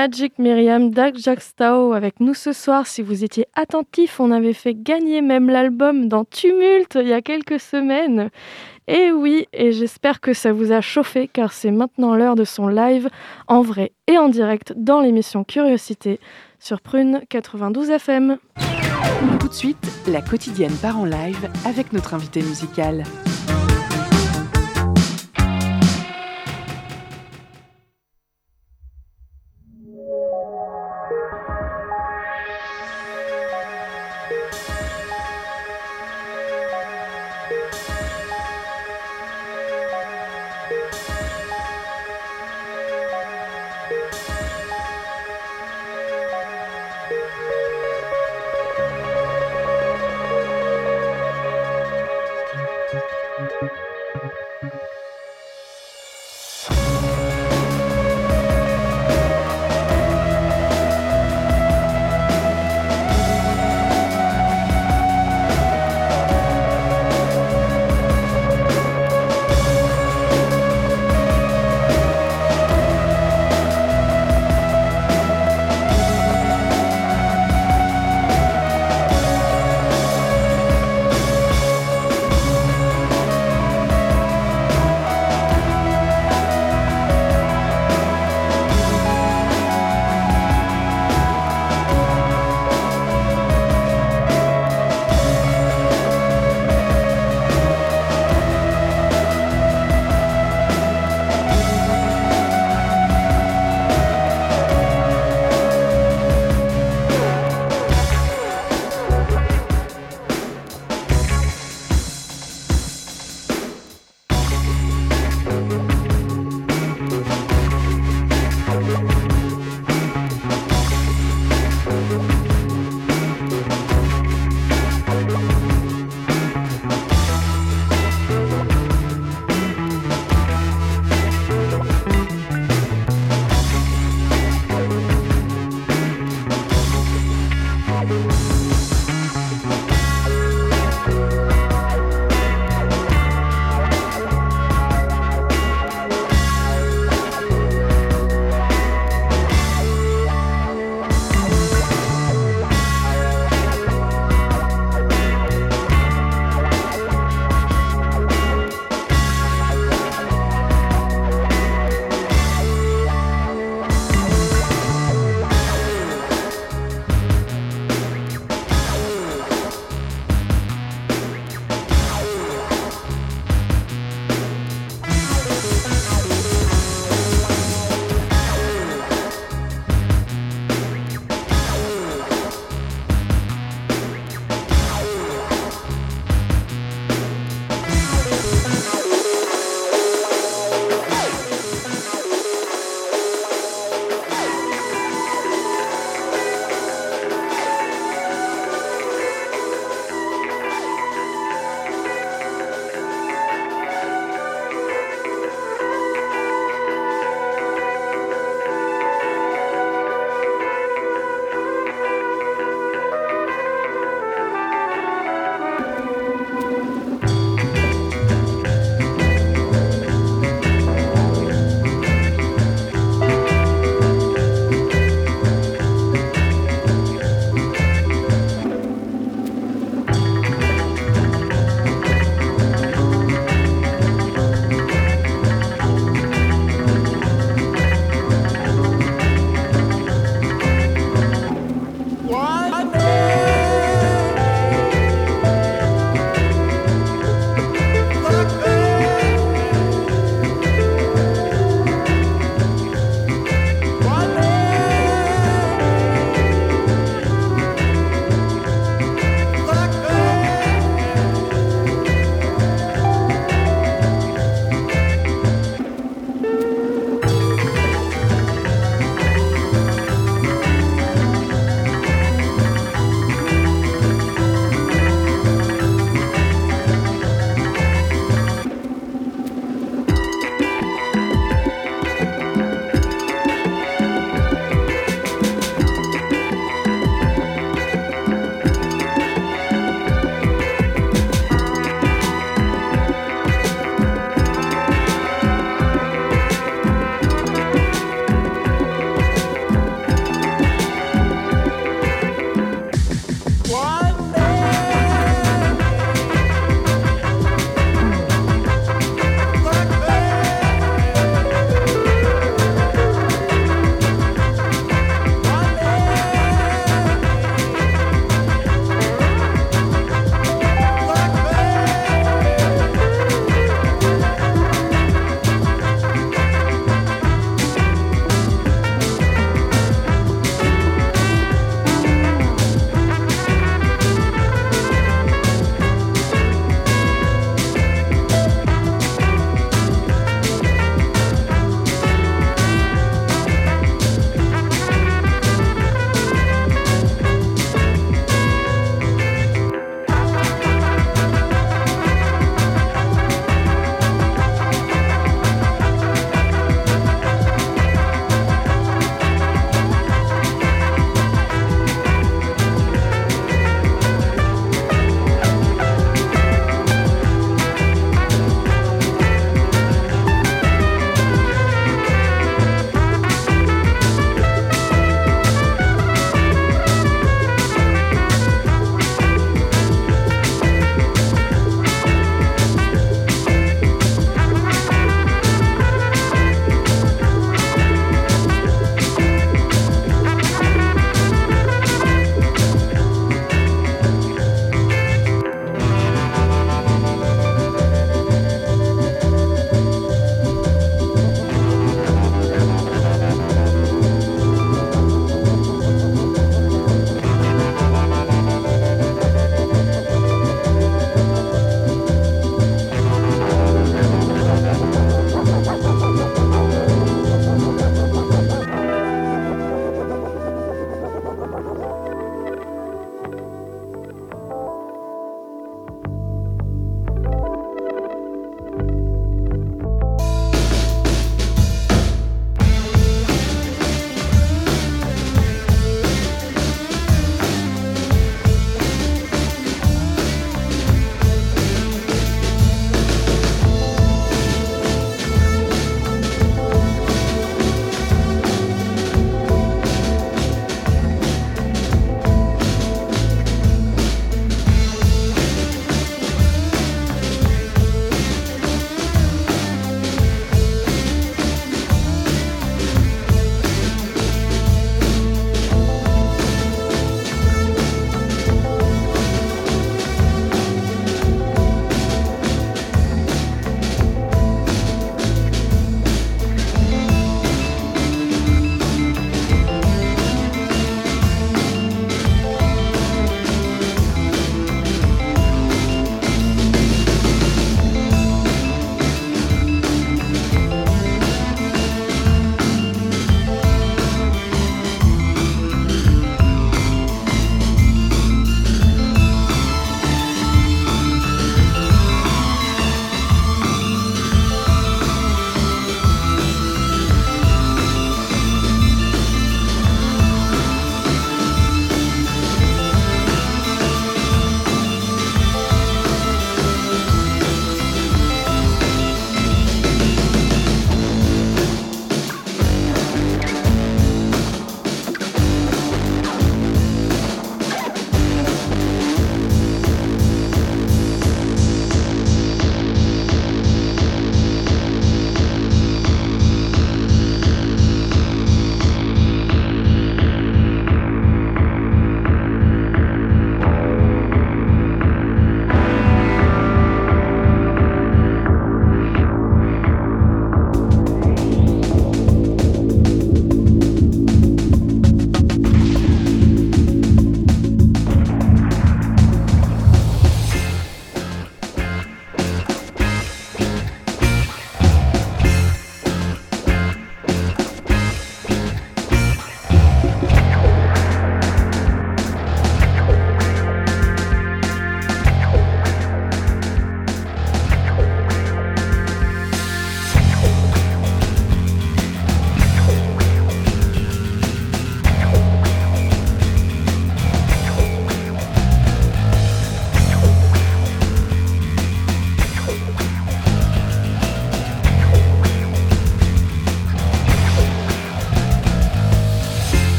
Magic 0.00 0.38
Myriam 0.38 0.92
Stao 1.40 1.92
avec 1.92 2.20
nous 2.20 2.32
ce 2.32 2.52
soir. 2.52 2.86
Si 2.86 3.02
vous 3.02 3.24
étiez 3.24 3.46
attentifs, 3.56 4.20
on 4.20 4.30
avait 4.30 4.52
fait 4.52 4.76
gagner 4.76 5.22
même 5.22 5.50
l'album 5.50 6.08
dans 6.08 6.24
Tumulte 6.24 6.96
il 7.00 7.08
y 7.08 7.12
a 7.12 7.20
quelques 7.20 7.58
semaines. 7.58 8.30
Et 8.86 9.10
oui, 9.10 9.48
et 9.52 9.72
j'espère 9.72 10.20
que 10.20 10.34
ça 10.34 10.52
vous 10.52 10.70
a 10.70 10.80
chauffé 10.80 11.26
car 11.26 11.52
c'est 11.52 11.72
maintenant 11.72 12.14
l'heure 12.14 12.36
de 12.36 12.44
son 12.44 12.68
live 12.68 13.08
en 13.48 13.60
vrai 13.60 13.90
et 14.06 14.18
en 14.18 14.28
direct 14.28 14.72
dans 14.76 15.00
l'émission 15.00 15.42
Curiosité 15.42 16.20
sur 16.60 16.80
Prune 16.80 17.22
92 17.28 17.90
FM. 17.90 18.38
Tout 19.40 19.48
de 19.48 19.52
suite, 19.52 19.84
la 20.06 20.22
quotidienne 20.22 20.76
part 20.80 21.00
en 21.00 21.06
live 21.06 21.50
avec 21.64 21.92
notre 21.92 22.14
invité 22.14 22.40
musical. 22.40 23.02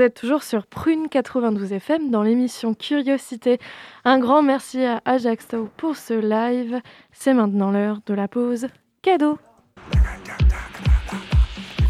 Vous 0.00 0.06
êtes 0.06 0.14
toujours 0.14 0.42
sur 0.42 0.64
Prune 0.66 1.10
92 1.10 1.74
FM 1.74 2.10
dans 2.10 2.22
l'émission 2.22 2.72
Curiosité. 2.72 3.58
Un 4.06 4.18
grand 4.18 4.40
merci 4.40 4.82
à 4.82 5.02
Ajaxo 5.04 5.68
pour 5.76 5.94
ce 5.94 6.14
live. 6.14 6.80
C'est 7.12 7.34
maintenant 7.34 7.70
l'heure 7.70 7.98
de 8.06 8.14
la 8.14 8.26
pause 8.26 8.68
cadeau. 9.02 9.38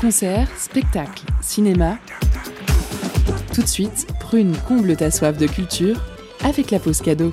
Concert, 0.00 0.48
spectacle, 0.58 1.22
cinéma. 1.40 1.98
Tout 3.54 3.62
de 3.62 3.68
suite, 3.68 4.08
Prune 4.18 4.56
comble 4.66 4.96
ta 4.96 5.12
soif 5.12 5.38
de 5.38 5.46
culture 5.46 6.02
avec 6.42 6.72
la 6.72 6.80
pause 6.80 7.02
cadeau. 7.02 7.30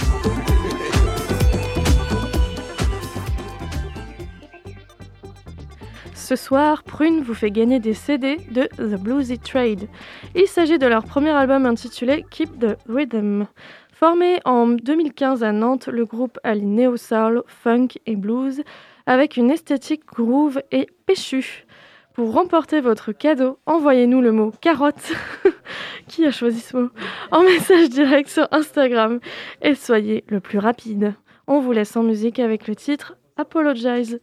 Ce 6.28 6.36
soir, 6.36 6.84
Prune 6.84 7.22
vous 7.22 7.34
fait 7.34 7.52
gagner 7.52 7.80
des 7.80 7.94
CD 7.94 8.36
de 8.52 8.64
The 8.76 9.02
Bluesy 9.02 9.40
Trade. 9.40 9.88
Il 10.36 10.46
s'agit 10.46 10.78
de 10.78 10.86
leur 10.86 11.06
premier 11.06 11.30
album 11.30 11.66
intitulé 11.66 12.26
Keep 12.30 12.60
the 12.60 12.78
Rhythm. 12.90 13.48
Formé 13.94 14.42
en 14.44 14.68
2015 14.68 15.42
à 15.42 15.54
Nantes, 15.54 15.88
le 15.88 16.04
groupe 16.04 16.38
allie 16.44 16.66
néo 16.66 16.98
soul, 16.98 17.44
funk 17.48 17.88
et 18.06 18.18
blues 18.18 18.62
avec 19.06 19.38
une 19.38 19.50
esthétique 19.50 20.06
groove 20.06 20.62
et 20.74 20.90
péchue. 21.06 21.66
Pour 22.14 22.34
remporter 22.34 22.82
votre 22.82 23.14
cadeau, 23.14 23.58
envoyez-nous 23.66 24.20
le 24.20 24.34
mot 24.34 24.52
carotte. 24.60 25.14
Qui 26.10 26.26
a 26.26 26.32
choisi 26.32 26.60
ce 26.60 26.76
mot? 26.76 26.90
En 27.32 27.44
message 27.44 27.88
direct 27.88 28.28
sur 28.28 28.50
Instagram 28.52 29.22
et 29.62 29.76
soyez 29.76 30.26
le 30.28 30.42
plus 30.42 30.60
rapide. 30.60 31.14
On 31.48 31.62
vous 31.62 31.72
laisse 31.72 31.96
en 31.96 32.04
musique 32.04 32.40
avec 32.40 32.68
le 32.68 32.76
titre 32.76 33.16
Apologize. 33.38 34.20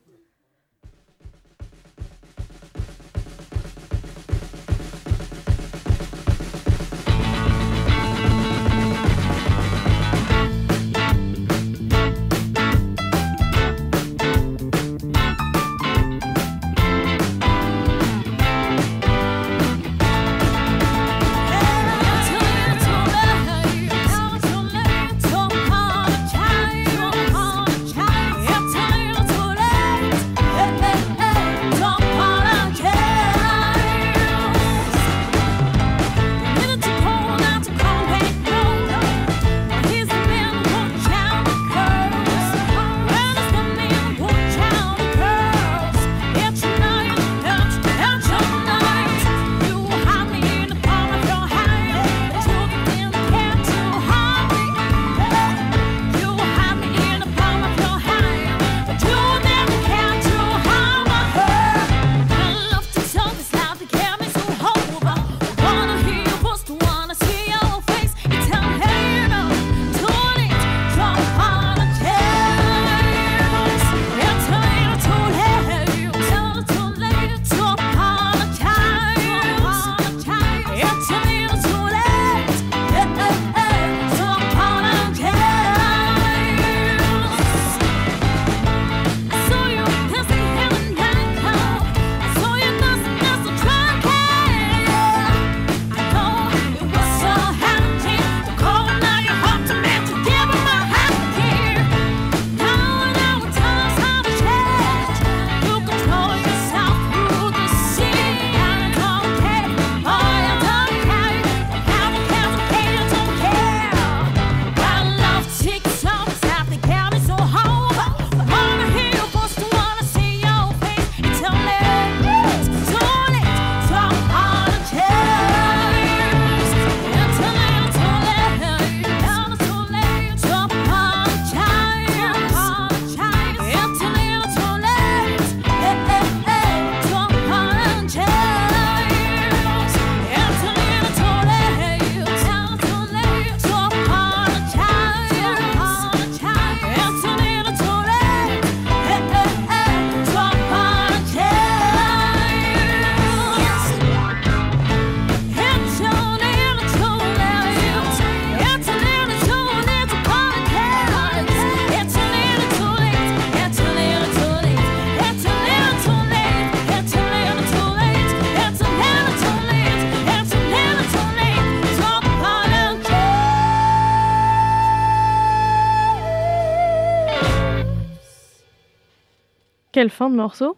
Quelle 180.05 180.11
fin 180.11 180.29
de 180.29 180.37
morceau 180.37 180.77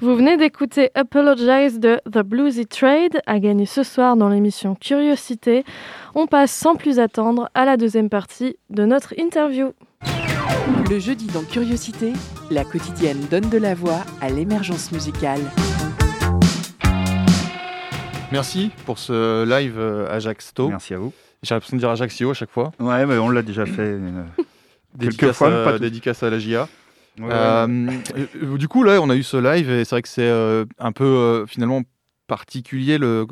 Vous 0.00 0.16
venez 0.16 0.38
d'écouter 0.38 0.88
Apologize 0.94 1.78
de 1.78 2.00
The 2.10 2.20
Bluesy 2.20 2.64
Trade, 2.64 3.20
à 3.26 3.38
gagner 3.38 3.66
ce 3.66 3.82
soir 3.82 4.16
dans 4.16 4.30
l'émission 4.30 4.74
Curiosité. 4.74 5.66
On 6.14 6.26
passe 6.26 6.52
sans 6.52 6.74
plus 6.74 6.98
attendre 6.98 7.50
à 7.54 7.66
la 7.66 7.76
deuxième 7.76 8.08
partie 8.08 8.56
de 8.70 8.86
notre 8.86 9.12
interview. 9.18 9.74
Le 10.88 10.98
jeudi 10.98 11.26
dans 11.26 11.42
Curiosité, 11.42 12.14
la 12.50 12.64
quotidienne 12.64 13.20
donne 13.30 13.50
de 13.50 13.58
la 13.58 13.74
voix 13.74 14.00
à 14.22 14.30
l'émergence 14.30 14.90
musicale. 14.90 15.40
Merci 18.32 18.70
pour 18.86 18.98
ce 18.98 19.44
live 19.44 19.74
euh, 19.78 20.08
Ajaxto. 20.10 20.70
Merci 20.70 20.94
à 20.94 20.98
vous. 20.98 21.12
J'ai 21.42 21.54
l'impression 21.54 21.76
de 21.76 21.80
dire 21.82 21.90
Ajaccio 21.90 22.30
à 22.30 22.34
chaque 22.34 22.50
fois. 22.50 22.72
Ouais, 22.80 23.04
mais 23.04 23.18
on 23.18 23.28
l'a 23.28 23.42
déjà 23.42 23.66
fait. 23.66 23.82
euh, 23.82 24.22
quelques 24.98 25.10
Dédicace, 25.10 25.36
fois, 25.36 25.48
à, 25.60 25.64
pas 25.72 25.78
dédicace 25.78 26.22
à 26.22 26.30
la 26.30 26.38
GIA. 26.38 26.66
Ouais, 27.18 27.24
ouais. 27.26 27.30
Euh, 27.32 27.88
euh, 28.42 28.56
du 28.56 28.68
coup, 28.68 28.82
là, 28.84 29.00
on 29.02 29.10
a 29.10 29.16
eu 29.16 29.22
ce 29.22 29.36
live 29.36 29.70
et 29.70 29.84
c'est 29.84 29.94
vrai 29.94 30.02
que 30.02 30.08
c'est 30.08 30.22
euh, 30.28 30.64
un 30.78 30.92
peu 30.92 31.04
euh, 31.04 31.46
finalement 31.46 31.82
particulier 32.26 32.98
le, 32.98 33.26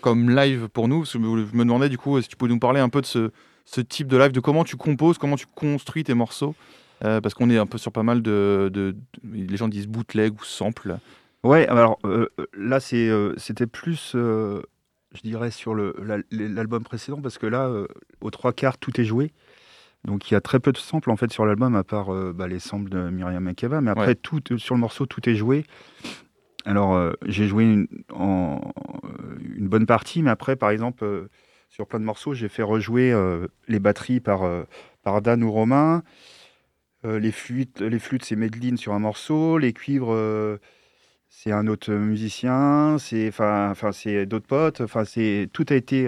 comme 0.00 0.30
live 0.30 0.68
pour 0.68 0.88
nous. 0.88 1.00
Parce 1.00 1.12
que 1.14 1.18
Je 1.18 1.56
me 1.56 1.64
demandais 1.64 1.88
du 1.88 1.96
coup 1.98 2.20
si 2.20 2.28
tu 2.28 2.36
pouvais 2.36 2.50
nous 2.52 2.58
parler 2.58 2.80
un 2.80 2.88
peu 2.88 3.00
de 3.00 3.06
ce, 3.06 3.30
ce 3.64 3.80
type 3.80 4.06
de 4.08 4.16
live, 4.18 4.32
de 4.32 4.40
comment 4.40 4.64
tu 4.64 4.76
composes, 4.76 5.16
comment 5.18 5.36
tu 5.36 5.46
construis 5.54 6.04
tes 6.04 6.14
morceaux. 6.14 6.54
Euh, 7.02 7.22
parce 7.22 7.32
qu'on 7.34 7.48
est 7.48 7.56
un 7.56 7.64
peu 7.64 7.78
sur 7.78 7.92
pas 7.92 8.02
mal 8.02 8.20
de, 8.20 8.70
de- 8.72 8.94
de- 9.24 9.46
Les 9.48 9.56
gens 9.56 9.68
disent 9.68 9.86
bootleg 9.88 10.34
ou 10.38 10.44
sample. 10.44 10.98
Ouais, 11.42 11.66
alors 11.68 11.98
euh, 12.04 12.26
là, 12.54 12.78
c'est, 12.80 13.08
euh, 13.08 13.32
c'était 13.38 13.66
plus, 13.66 14.12
euh, 14.14 14.60
je 15.14 15.22
dirais, 15.22 15.50
sur 15.50 15.74
le, 15.74 15.94
la- 16.04 16.18
l'album 16.30 16.82
précédent, 16.82 17.22
parce 17.22 17.38
que 17.38 17.46
là, 17.46 17.68
euh, 17.68 17.86
aux 18.20 18.30
trois 18.30 18.52
quarts, 18.52 18.76
tout 18.76 19.00
est 19.00 19.04
joué. 19.06 19.32
Donc 20.04 20.30
il 20.30 20.34
y 20.34 20.36
a 20.36 20.40
très 20.40 20.60
peu 20.60 20.72
de 20.72 20.78
samples 20.78 21.10
en 21.10 21.16
fait 21.16 21.30
sur 21.30 21.44
l'album, 21.44 21.74
à 21.76 21.84
part 21.84 22.12
euh, 22.14 22.32
bah, 22.32 22.48
les 22.48 22.58
samples 22.58 22.88
de 22.88 23.10
Myriam 23.10 23.44
Makeba. 23.44 23.80
Mais 23.80 23.90
après, 23.90 24.08
Ouais. 24.08 24.14
tout, 24.14 24.40
euh, 24.52 24.58
sur 24.58 24.74
le 24.74 24.80
morceau, 24.80 25.06
tout 25.06 25.28
est 25.28 25.34
joué. 25.34 25.64
alors, 26.64 27.12
j'ai 27.26 27.46
joué 27.46 27.64
une, 27.64 27.86
en, 28.12 28.60
une 29.56 29.68
bonne 29.68 29.86
partie, 29.86 30.22
mais 30.22 30.30
après, 30.30 30.56
par 30.56 30.70
exemple, 30.70 31.28
sur 31.68 31.86
plein 31.86 32.00
de 32.00 32.04
morceaux, 32.04 32.34
j'ai 32.34 32.48
fait 32.48 32.62
rejouer 32.62 33.14
les 33.68 33.78
batteries 33.78 34.20
par, 34.20 34.42
par 35.02 35.22
Dan 35.22 35.42
ou 35.42 35.50
Romain. 35.50 36.02
les 37.04 37.32
flûtes, 37.32 37.80
les 37.80 37.98
flûtes 37.98 38.24
c'est 38.24 38.36
Medline 38.36 38.76
sur 38.76 38.92
un 38.92 38.98
morceau. 38.98 39.56
Les 39.56 39.72
cuivres, 39.72 40.58
c'est 41.28 41.52
un 41.52 41.66
autre 41.66 41.92
musicien. 41.94 42.96
C'est 42.98 43.28
enfin, 43.28 43.72
c'est 43.92 44.26
d'autres 44.26 44.46
potes. 44.46 44.80
Enfin, 44.82 45.04
c'est 45.04 45.48
tout 45.52 45.64
a 45.70 45.74
été. 45.74 46.06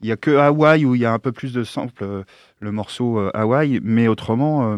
Il 0.00 0.06
n'y 0.06 0.12
a 0.12 0.16
que 0.16 0.30
Hawaï 0.36 0.84
où 0.84 0.94
il 0.94 1.00
y 1.00 1.06
a 1.06 1.12
un 1.12 1.18
peu 1.18 1.32
plus 1.32 1.52
de 1.52 1.64
samples, 1.64 2.24
le 2.60 2.72
morceau 2.72 3.18
Hawaï, 3.34 3.80
mais 3.82 4.08
autrement, 4.08 4.76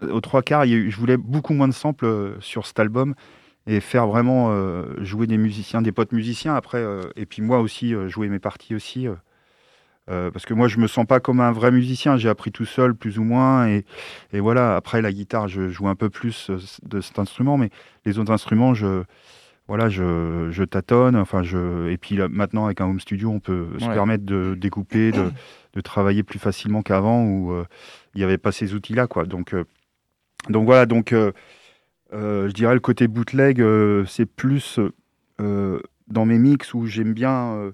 aux 0.00 0.20
trois 0.20 0.42
quarts, 0.42 0.66
je 0.66 0.96
voulais 0.96 1.18
beaucoup 1.18 1.52
moins 1.52 1.68
de 1.68 1.74
samples 1.74 2.36
sur 2.40 2.66
cet 2.66 2.80
album 2.80 3.14
et 3.66 3.80
faire 3.80 4.06
vraiment 4.06 4.50
jouer 5.02 5.26
des 5.26 5.36
musiciens, 5.36 5.82
des 5.82 5.92
potes 5.92 6.12
musiciens 6.12 6.54
après, 6.54 6.82
et 7.14 7.26
puis 7.26 7.42
moi 7.42 7.60
aussi 7.60 7.94
jouer 8.08 8.28
mes 8.28 8.38
parties 8.38 8.74
aussi. 8.74 9.06
Euh, 10.10 10.30
parce 10.30 10.44
que 10.44 10.52
moi, 10.52 10.68
je 10.68 10.78
me 10.78 10.86
sens 10.86 11.06
pas 11.06 11.20
comme 11.20 11.40
un 11.40 11.52
vrai 11.52 11.70
musicien. 11.70 12.16
J'ai 12.16 12.28
appris 12.28 12.52
tout 12.52 12.66
seul, 12.66 12.94
plus 12.94 13.18
ou 13.18 13.24
moins. 13.24 13.66
Et, 13.68 13.84
voilà, 14.32 14.76
après, 14.76 15.00
la 15.02 15.12
guitare, 15.12 15.48
je 15.48 15.68
joue 15.68 15.88
un 15.88 15.94
peu 15.94 16.10
plus 16.10 16.50
euh, 16.50 16.58
de 16.82 17.00
cet 17.00 17.18
instrument. 17.18 17.56
Mais 17.56 17.70
les 18.04 18.18
autres 18.18 18.32
instruments, 18.32 18.74
je, 18.74 19.04
voilà, 19.68 19.88
je, 19.88 20.48
je 20.50 20.64
tâtonne. 20.64 21.16
Enfin, 21.16 21.42
je, 21.42 21.88
et 21.88 21.96
puis 21.96 22.16
là, 22.16 22.28
maintenant, 22.28 22.66
avec 22.66 22.80
un 22.80 22.86
home 22.86 23.00
studio, 23.00 23.30
on 23.30 23.40
peut 23.40 23.68
se 23.78 23.86
permettre 23.86 24.24
de 24.24 24.54
découper, 24.54 25.12
de, 25.12 25.30
de 25.72 25.80
travailler 25.80 26.22
plus 26.22 26.38
facilement 26.38 26.82
qu'avant 26.82 27.24
où 27.24 27.52
euh, 27.52 27.64
il 28.14 28.18
n'y 28.18 28.24
avait 28.24 28.38
pas 28.38 28.52
ces 28.52 28.74
outils-là. 28.74 29.06
Quoi. 29.06 29.24
Donc, 29.24 29.54
donc 30.48 30.66
voilà, 30.66 30.86
donc, 30.86 31.14
je 32.12 32.52
dirais 32.52 32.74
le 32.74 32.80
côté 32.80 33.08
bootleg, 33.08 33.62
c'est 34.06 34.26
plus 34.26 34.78
dans 35.38 36.24
mes 36.26 36.38
mix 36.38 36.74
où 36.74 36.86
j'aime 36.86 37.14
bien 37.14 37.72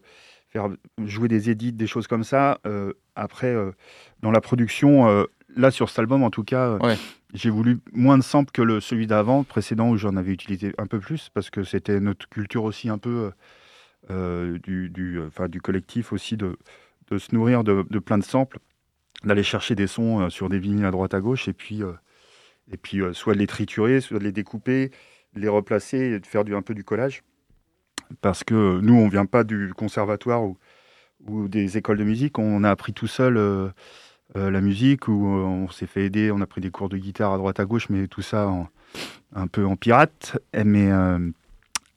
faire 0.50 0.68
jouer 1.04 1.28
des 1.28 1.50
édits, 1.50 1.72
des 1.72 1.86
choses 1.86 2.06
comme 2.06 2.24
ça. 2.24 2.58
Euh, 2.66 2.92
après, 3.14 3.54
euh, 3.54 3.70
dans 4.20 4.30
la 4.30 4.40
production, 4.40 5.08
euh, 5.08 5.24
là 5.56 5.70
sur 5.70 5.88
cet 5.88 5.98
album 5.98 6.22
en 6.22 6.30
tout 6.30 6.44
cas, 6.44 6.78
j'ai 7.32 7.50
voulu 7.50 7.80
moins 7.92 8.18
de 8.18 8.22
samples 8.22 8.50
que 8.52 8.62
le, 8.62 8.80
celui 8.80 9.06
d'avant, 9.06 9.44
précédent 9.44 9.90
où 9.90 9.96
j'en 9.96 10.16
avais 10.16 10.32
utilisé 10.32 10.72
un 10.78 10.86
peu 10.86 10.98
plus 10.98 11.28
parce 11.32 11.50
que 11.50 11.62
c'était 11.62 12.00
notre 12.00 12.28
culture 12.28 12.64
aussi 12.64 12.88
un 12.88 12.98
peu 12.98 13.30
du, 14.08 14.90
du, 14.90 15.20
du, 15.48 15.60
collectif 15.60 16.12
aussi 16.12 16.36
de, 16.36 16.56
de 17.10 17.18
se 17.18 17.34
nourrir 17.34 17.62
de, 17.64 17.86
de, 17.88 17.98
plein 17.98 18.18
de 18.18 18.24
samples, 18.24 18.58
d'aller 19.24 19.42
chercher 19.42 19.74
des 19.74 19.86
sons 19.86 20.28
sur 20.30 20.48
des 20.48 20.58
vinyles 20.58 20.86
à 20.86 20.90
droite 20.90 21.14
à 21.14 21.20
gauche 21.20 21.46
et 21.48 21.52
puis, 21.52 21.82
et 22.70 22.76
puis 22.76 23.00
soit 23.12 23.34
de 23.34 23.38
les 23.38 23.46
triturer, 23.46 24.00
soit 24.00 24.18
de 24.18 24.24
les 24.24 24.32
découper, 24.32 24.90
de 25.34 25.40
les 25.40 25.48
replacer 25.48 25.98
et 25.98 26.20
de 26.20 26.26
faire 26.26 26.44
du, 26.44 26.54
un 26.54 26.62
peu 26.62 26.74
du 26.74 26.84
collage 26.84 27.22
parce 28.20 28.44
que 28.44 28.80
nous, 28.80 28.94
on 28.94 29.08
vient 29.08 29.26
pas 29.26 29.44
du 29.44 29.72
conservatoire 29.74 30.42
ou, 30.42 30.58
ou, 31.26 31.48
des 31.48 31.78
écoles 31.78 31.98
de 31.98 32.04
musique. 32.04 32.38
On 32.38 32.64
a 32.64 32.70
appris 32.70 32.92
tout 32.92 33.06
seul 33.06 33.72
euh, 34.36 34.46
euh, 34.46 34.50
la 34.50 34.60
musique, 34.60 35.08
ou 35.08 35.26
euh, 35.26 35.44
on 35.44 35.68
s'est 35.68 35.86
fait 35.86 36.04
aider, 36.04 36.30
on 36.30 36.40
a 36.40 36.46
pris 36.46 36.60
des 36.60 36.70
cours 36.70 36.88
de 36.88 36.96
guitare 36.96 37.32
à 37.32 37.38
droite 37.38 37.60
à 37.60 37.64
gauche, 37.64 37.88
mais 37.90 38.06
tout 38.08 38.22
ça 38.22 38.50
un 39.34 39.46
peu 39.46 39.64
en 39.64 39.76
pirate. 39.76 40.38
Mais 40.54 40.90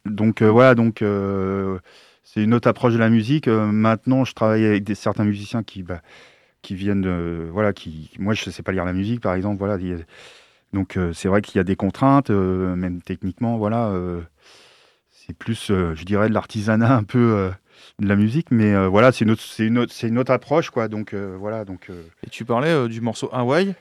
donc 0.05 0.41
voilà, 0.41 0.75
donc 0.75 1.03
c'est 2.23 2.43
une 2.43 2.53
autre 2.53 2.67
approche 2.67 2.93
de 2.93 2.99
la 2.99 3.09
musique. 3.09 3.47
maintenant, 3.47 4.25
je 4.25 4.33
travaille 4.33 4.65
avec 4.65 4.89
certains 4.95 5.25
musiciens 5.25 5.63
qui, 5.63 5.83
bah, 5.83 6.01
qui 6.61 6.75
viennent 6.75 7.01
de, 7.01 7.49
voilà, 7.51 7.73
qui, 7.73 8.11
moi, 8.19 8.33
je 8.33 8.43
ne 8.47 8.51
sais 8.51 8.63
pas 8.63 8.71
lire 8.71 8.85
la 8.85 8.93
musique, 8.93 9.21
par 9.21 9.33
exemple, 9.33 9.59
voilà. 9.59 9.77
donc 10.73 10.97
c'est 11.13 11.27
vrai 11.27 11.41
qu'il 11.41 11.57
y 11.57 11.59
a 11.59 11.63
des 11.63 11.75
contraintes, 11.75 12.29
même 12.29 13.01
techniquement, 13.01 13.57
voilà 13.57 13.91
c'est 15.25 15.33
plus, 15.33 15.71
euh, 15.71 15.95
je 15.95 16.03
dirais, 16.03 16.27
de 16.27 16.33
l'artisanat 16.33 16.95
un 16.95 17.03
peu 17.03 17.33
euh, 17.33 17.49
de 17.99 18.07
la 18.07 18.15
musique, 18.15 18.47
mais 18.51 18.73
euh, 18.73 18.87
voilà, 18.87 19.11
c'est 19.11 19.25
une, 19.25 19.31
autre, 19.31 19.43
une, 19.59 19.85
une 20.03 20.17
autre 20.17 20.31
approche, 20.31 20.69
quoi. 20.69 20.87
Donc 20.87 21.13
voilà. 21.13 21.65
Donc, 21.65 21.89
Et 22.25 22.29
tu 22.29 22.45
parlais 22.45 22.87
du 22.87 23.01
morceau 23.01 23.29
Hawaii. 23.31 23.73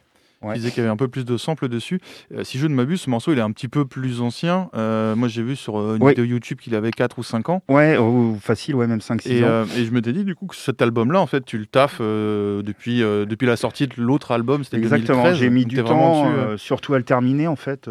Tu 0.42 0.54
disais 0.54 0.70
qu'il 0.70 0.78
y 0.78 0.80
avait 0.80 0.92
un 0.92 0.96
peu 0.96 1.06
plus 1.06 1.24
de 1.24 1.36
samples 1.36 1.68
dessus. 1.68 2.00
si 2.42 2.58
je 2.58 2.66
ne 2.66 2.74
m'abuse, 2.74 3.02
ce 3.02 3.10
morceau 3.10 3.32
il 3.32 3.38
est 3.38 3.42
un 3.42 3.52
petit 3.52 3.68
peu 3.68 3.84
plus 3.84 4.20
ancien. 4.20 4.70
moi 4.74 5.28
j'ai 5.28 5.42
vu 5.42 5.54
sur 5.54 5.76
une 5.76 6.06
vidéo 6.08 6.24
YouTube 6.24 6.58
qu'il 6.58 6.74
avait 6.74 6.90
4 6.90 7.18
ou 7.18 7.22
5 7.22 7.48
ans. 7.48 7.62
Ouais, 7.68 7.96
oh, 7.96 8.36
facile, 8.40 8.74
ouais, 8.74 8.88
même 8.88 8.98
5-6 8.98 9.44
ans. 9.44 9.66
et 9.76 9.84
je 9.84 9.90
me 9.92 10.00
dit 10.00 10.24
du 10.24 10.34
coup 10.34 10.46
que 10.46 10.56
cet 10.56 10.82
album-là, 10.82 11.20
en 11.20 11.26
fait, 11.26 11.44
tu 11.44 11.58
le 11.58 11.66
taffes 11.66 12.00
depuis, 12.00 12.98
depuis 13.00 13.46
la 13.46 13.56
sortie 13.56 13.86
de 13.86 13.94
l'autre 13.98 14.32
album, 14.32 14.64
c'était 14.64 14.78
Exactement, 14.78 15.32
j'ai 15.32 15.50
mis 15.50 15.64
du 15.64 15.82
temps, 15.82 16.56
surtout 16.56 16.94
à 16.94 16.98
le 16.98 17.04
terminer 17.04 17.46
en 17.46 17.56
fait. 17.56 17.88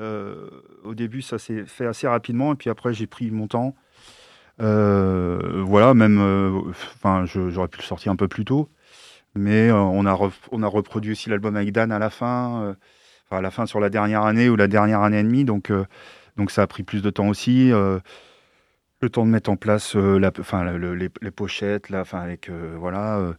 Euh, 0.00 0.48
au 0.84 0.94
début, 0.94 1.22
ça 1.22 1.38
s'est 1.38 1.64
fait 1.66 1.86
assez 1.86 2.06
rapidement, 2.06 2.52
et 2.52 2.56
puis 2.56 2.70
après, 2.70 2.92
j'ai 2.94 3.06
pris 3.06 3.30
mon 3.30 3.48
temps. 3.48 3.74
Euh, 4.60 5.62
voilà, 5.64 5.94
même, 5.94 6.18
euh, 6.20 6.60
enfin, 6.96 7.24
j'aurais 7.26 7.68
pu 7.68 7.78
le 7.78 7.84
sortir 7.84 8.12
un 8.12 8.16
peu 8.16 8.28
plus 8.28 8.44
tôt, 8.44 8.68
mais 9.34 9.70
on 9.72 10.06
a 10.06 10.18
on 10.52 10.62
a 10.62 10.66
reproduit 10.66 11.12
aussi 11.12 11.30
l'album 11.30 11.56
avec 11.56 11.72
Dan 11.72 11.92
à 11.92 11.98
la 11.98 12.10
fin, 12.10 12.76
à 13.30 13.40
la 13.40 13.50
fin 13.50 13.66
sur 13.66 13.80
la 13.80 13.90
dernière 13.90 14.22
année 14.24 14.48
ou 14.48 14.56
la 14.56 14.68
dernière 14.68 15.02
année 15.02 15.20
et 15.20 15.22
demie, 15.22 15.44
donc 15.44 15.72
donc 16.36 16.50
ça 16.50 16.62
a 16.62 16.66
pris 16.66 16.82
plus 16.82 17.02
de 17.02 17.10
temps 17.10 17.28
aussi. 17.28 17.70
le 17.70 19.10
temps 19.10 19.24
de 19.26 19.30
mettre 19.30 19.50
en 19.50 19.56
place 19.56 19.94
la, 19.94 20.32
enfin, 20.40 20.64
les, 20.76 21.30
pochettes, 21.30 21.90
là, 21.90 22.00
enfin, 22.02 22.20
avec 22.20 22.50
voilà, 22.50 23.34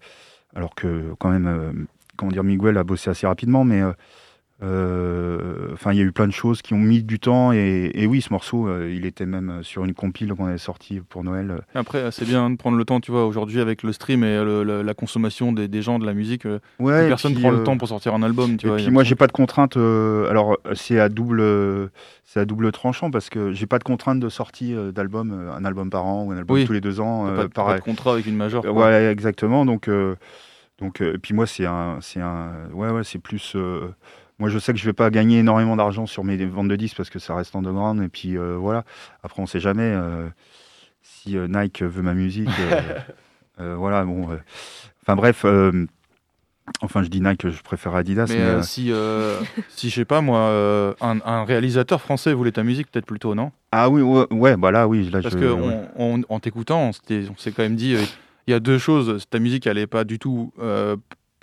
alors 0.55 0.75
que 0.75 1.13
quand 1.19 1.29
même, 1.29 1.87
comment 2.19 2.31
dire, 2.31 2.43
Miguel 2.43 2.77
a 2.77 2.83
bossé 2.83 3.09
assez 3.09 3.25
rapidement, 3.25 3.63
mais 3.63 3.81
euh, 3.81 3.93
enfin, 4.61 5.93
il 5.93 5.97
y 5.97 6.01
a 6.01 6.03
eu 6.03 6.11
plein 6.11 6.27
de 6.27 6.33
choses 6.33 6.61
qui 6.61 6.73
ont 6.73 6.79
mis 6.79 7.03
du 7.03 7.19
temps. 7.19 7.51
Et, 7.51 8.05
oui, 8.07 8.21
ce 8.21 8.31
morceau, 8.31 8.67
euh, 8.67 8.91
il 8.93 9.05
était 9.05 9.25
même 9.25 9.59
sur 9.63 9.85
une 9.85 9.93
compile 9.93 10.33
qu'on 10.33 10.45
avait 10.45 10.57
sorti 10.57 10.99
pour 10.99 11.23
Noël. 11.23 11.61
Après, 11.75 12.11
c'est 12.11 12.25
bien 12.25 12.49
de 12.49 12.57
prendre 12.57 12.77
le 12.77 12.85
temps, 12.85 12.99
tu 12.99 13.11
vois, 13.11 13.25
aujourd'hui 13.25 13.61
avec 13.61 13.83
le 13.83 13.93
stream 13.93 14.23
et 14.23 14.43
la 14.83 14.93
consommation 14.93 15.51
des, 15.53 15.81
gens 15.81 15.99
de 15.99 16.05
la 16.05 16.13
musique. 16.13 16.45
Euh, 16.45 16.59
ouais, 16.79 17.07
personne 17.07 17.33
ne 17.33 17.39
prend 17.39 17.51
le 17.51 17.63
temps 17.63 17.77
pour 17.77 17.87
sortir 17.87 18.13
un 18.13 18.23
album, 18.23 18.57
tu 18.57 18.65
et 18.65 18.69
vois. 18.69 18.77
Puis 18.77 18.91
moi, 18.91 19.03
j'ai 19.03 19.15
pas 19.15 19.27
de 19.27 19.31
contrainte. 19.31 19.77
alors, 19.77 20.57
c'est 20.73 20.99
à 20.99 21.09
double, 21.09 21.89
c'est 22.25 22.39
à 22.39 22.45
double 22.45 22.71
tranchant 22.71 23.11
parce 23.11 23.29
que 23.29 23.53
j'ai 23.53 23.65
pas 23.65 23.79
de 23.79 23.83
contrainte 23.83 24.19
de 24.19 24.29
sortie 24.29 24.75
d'album, 24.93 25.31
un 25.31 25.63
album 25.65 25.89
par 25.89 26.05
an 26.05 26.23
ou 26.23 26.31
un 26.31 26.37
album 26.37 26.63
tous 26.65 26.73
les 26.73 26.81
deux 26.81 26.99
ans. 26.99 27.33
Pas, 27.35 27.47
pas, 27.47 27.75
de 27.75 27.81
contrat 27.81 28.13
avec 28.13 28.25
une 28.25 28.35
majeure. 28.35 28.65
Ouais, 28.65 29.05
exactement. 29.05 29.65
Donc, 29.65 29.89
donc, 30.79 31.01
et 31.01 31.17
puis 31.17 31.33
moi, 31.33 31.45
c'est 31.45 31.65
un, 31.65 31.99
c'est 32.01 32.21
un, 32.21 32.51
ouais, 32.73 32.89
ouais, 32.89 33.03
c'est 33.03 33.19
plus 33.19 33.55
moi, 34.39 34.47
je 34.47 34.57
sais 34.57 34.71
que 34.71 34.79
je 34.79 34.85
vais 34.85 34.93
pas 34.93 35.09
gagner 35.09 35.39
énormément 35.39 35.75
d'argent 35.75 36.05
sur 36.05 36.23
mes 36.23 36.37
ventes 36.45 36.69
de 36.69 36.75
disques 36.77 36.95
parce 36.95 37.09
que 37.09 37.19
ça 37.19 37.35
reste 37.35 37.55
en 37.55 37.59
underground. 37.59 38.01
Et 38.01 38.07
puis 38.07 38.37
euh, 38.37 38.55
voilà. 38.55 38.85
Après, 39.21 39.41
on 39.41 39.45
sait 39.45 39.59
jamais 39.59 39.83
euh, 39.83 40.27
si 41.01 41.37
euh, 41.37 41.47
Nike 41.49 41.83
veut 41.83 42.01
ma 42.01 42.13
musique. 42.13 42.49
voilà. 43.57 44.05
Bon. 44.05 44.29
Enfin 45.03 45.15
bref. 45.15 45.45
Enfin, 46.81 47.01
je 47.01 47.09
dis 47.09 47.19
Nike, 47.19 47.49
je 47.49 47.61
préfère 47.63 47.95
Adidas. 47.95 48.27
Mais, 48.29 48.63
si, 48.63 48.93
si 49.69 49.89
je 49.89 49.95
sais 49.95 50.05
pas 50.05 50.21
moi, 50.21 50.95
un, 51.01 51.43
réalisateur 51.43 51.99
français 51.99 52.31
voulait 52.31 52.53
ta 52.53 52.63
musique, 52.63 52.89
peut-être 52.89 53.07
plutôt, 53.07 53.35
non? 53.35 53.51
Ah 53.71 53.89
oui, 53.89 54.01
ouais, 54.01 54.55
bah 54.55 54.71
là, 54.71 54.87
oui. 54.87 55.09
Là, 55.09 55.21
Parce 55.21 55.33
je, 55.33 55.39
que 55.39 56.23
en 56.29 56.39
t'écoutant, 56.39 56.91
on 57.09 57.37
s'est 57.37 57.51
quand 57.51 57.63
même 57.63 57.75
dit, 57.75 57.95
il 58.47 58.51
y 58.51 58.53
a 58.53 58.61
deux 58.61 58.77
choses. 58.77 59.25
Ta 59.29 59.39
musique, 59.39 59.67
elle 59.67 59.79
est 59.79 59.87
pas 59.87 60.05
du 60.05 60.17
tout 60.17 60.53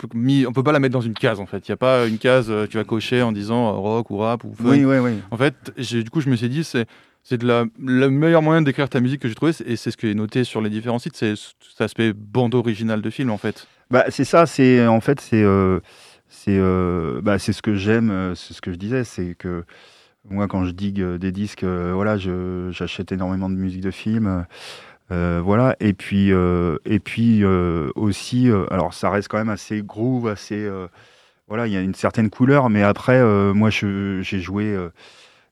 on 0.05 0.53
peut 0.53 0.63
pas 0.63 0.73
la 0.73 0.81
mettre 0.81 0.93
dans 0.93 1.01
une 1.01 1.15
case 1.15 1.41
en 1.41 1.47
fait. 1.47 1.69
Il 1.69 1.71
n'y 1.71 1.75
a 1.75 1.79
pas 1.79 2.07
une 2.07 2.19
case 2.19 2.47
euh, 2.51 2.67
tu 2.67 2.77
vas 2.77 2.85
cocher 2.85 3.23
en 3.23 3.33
disant 3.33 3.69
euh, 3.69 3.73
rock 3.73 4.11
ou 4.11 4.19
rap 4.19 4.45
ou. 4.45 4.55
Oui, 4.61 4.85
oui, 4.85 4.99
oui. 4.99 5.13
En 5.31 5.37
fait, 5.37 5.55
du 5.79 6.11
coup, 6.11 6.21
je 6.21 6.29
me 6.29 6.37
suis 6.37 6.49
dit 6.49 6.65
c'est 6.65 6.87
c'est 7.23 7.39
de 7.39 7.47
la 7.47 7.65
le 7.83 8.09
meilleur 8.09 8.43
moyen 8.43 8.63
d'écrire 8.63 8.89
ta 8.89 9.01
musique 9.01 9.21
que 9.21 9.29
j'ai 9.29 9.35
trouvé 9.35 9.53
et 9.65 9.77
c'est 9.77 9.91
ce 9.91 9.97
qui 9.97 10.09
est 10.09 10.15
noté 10.15 10.45
sur 10.45 10.61
les 10.61 10.71
différents 10.71 10.99
sites, 10.99 11.17
c'est 11.17 11.35
cet 11.37 11.81
aspect 11.81 12.13
bande 12.13 12.55
originale 12.55 13.03
de 13.03 13.11
film 13.11 13.31
en 13.31 13.39
fait. 13.39 13.67
Bah 13.91 14.05
c'est 14.11 14.25
ça, 14.25 14.47
c'est 14.47 14.87
en 14.87 15.01
fait 15.01 15.21
c'est 15.21 15.43
euh, 15.43 15.81
c'est 16.29 16.59
bah, 17.23 17.39
c'est 17.39 17.53
ce 17.53 17.63
que 17.63 17.75
j'aime, 17.75 18.35
c'est 18.37 18.55
ce 18.55 18.61
que 18.61 18.73
je 18.73 18.77
disais, 18.77 19.05
c'est 19.05 19.35
que 19.35 19.65
moi 20.29 20.49
quand 20.49 20.65
je 20.65 20.73
digue 20.73 21.03
des 21.03 21.33
disques, 21.33 21.65
voilà, 21.65 22.17
j'achète 22.17 23.13
énormément 23.13 23.49
de 23.49 23.55
musique 23.55 23.83
de 23.83 23.91
film. 23.91 24.47
Euh, 25.13 25.41
voilà, 25.45 25.77
et 25.81 25.93
puis, 25.93 26.33
euh, 26.33 26.79
et 26.85 26.99
puis 26.99 27.45
euh, 27.45 27.91
aussi, 27.95 28.51
alors 28.71 28.93
ça 28.95 29.11
reste 29.11 29.29
quand 29.29 29.39
même 29.39 29.49
assez 29.49 29.83
groove, 29.83 30.29
assez. 30.29 30.69
voilà, 31.49 31.67
il 31.67 31.73
y 31.73 31.77
a 31.77 31.81
une 31.81 31.95
certaine 31.95 32.31
couleur, 32.31 32.71
mais 32.71 32.83
après, 32.83 33.23
moi 33.55 33.71
j'ai 33.71 34.41
joué. 34.41 34.77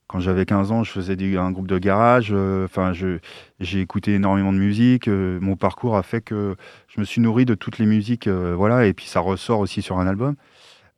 quand 0.07 0.19
j'avais 0.19 0.45
15 0.45 0.71
ans, 0.71 0.83
je 0.83 0.91
faisais 0.91 1.17
un 1.37 1.51
groupe 1.51 1.67
de 1.67 1.79
garage. 1.79 2.33
Enfin, 2.65 2.93
j'ai 2.93 3.79
écouté 3.81 4.15
énormément 4.15 4.53
de 4.53 4.57
musique. 4.57 5.07
mon 5.07 5.55
parcours 5.55 5.95
a 5.97 6.03
fait 6.03 6.21
que 6.21 6.55
je 6.87 6.99
me 6.99 7.05
suis 7.05 7.21
nourri 7.21 7.45
de 7.45 7.55
toutes 7.55 7.79
les 7.79 7.85
musiques. 7.85 8.27
voilà, 8.27 8.85
et 8.85 8.93
puis 8.93 9.07
ça 9.07 9.19
ressort 9.21 9.59
aussi 9.59 9.81
sur 9.81 9.99
un 9.99 10.07
album. 10.07 10.35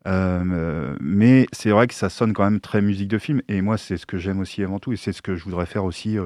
Mais 0.04 1.46
c'est 1.52 1.70
vrai 1.70 1.86
que 1.86 1.94
ça 1.94 2.08
sonne 2.08 2.32
quand 2.32 2.44
même 2.44 2.60
très 2.60 2.80
musique 2.80 3.08
de 3.08 3.18
film. 3.18 3.42
Et 3.48 3.60
moi, 3.60 3.76
c'est 3.78 3.96
ce 3.96 4.06
que 4.06 4.18
j'aime 4.18 4.40
aussi 4.40 4.62
avant 4.62 4.78
tout. 4.78 4.92
Et 4.92 4.96
c'est 4.96 5.12
ce 5.12 5.22
que 5.22 5.34
je 5.34 5.44
voudrais 5.44 5.66
faire 5.66 5.84
aussi 5.84 6.18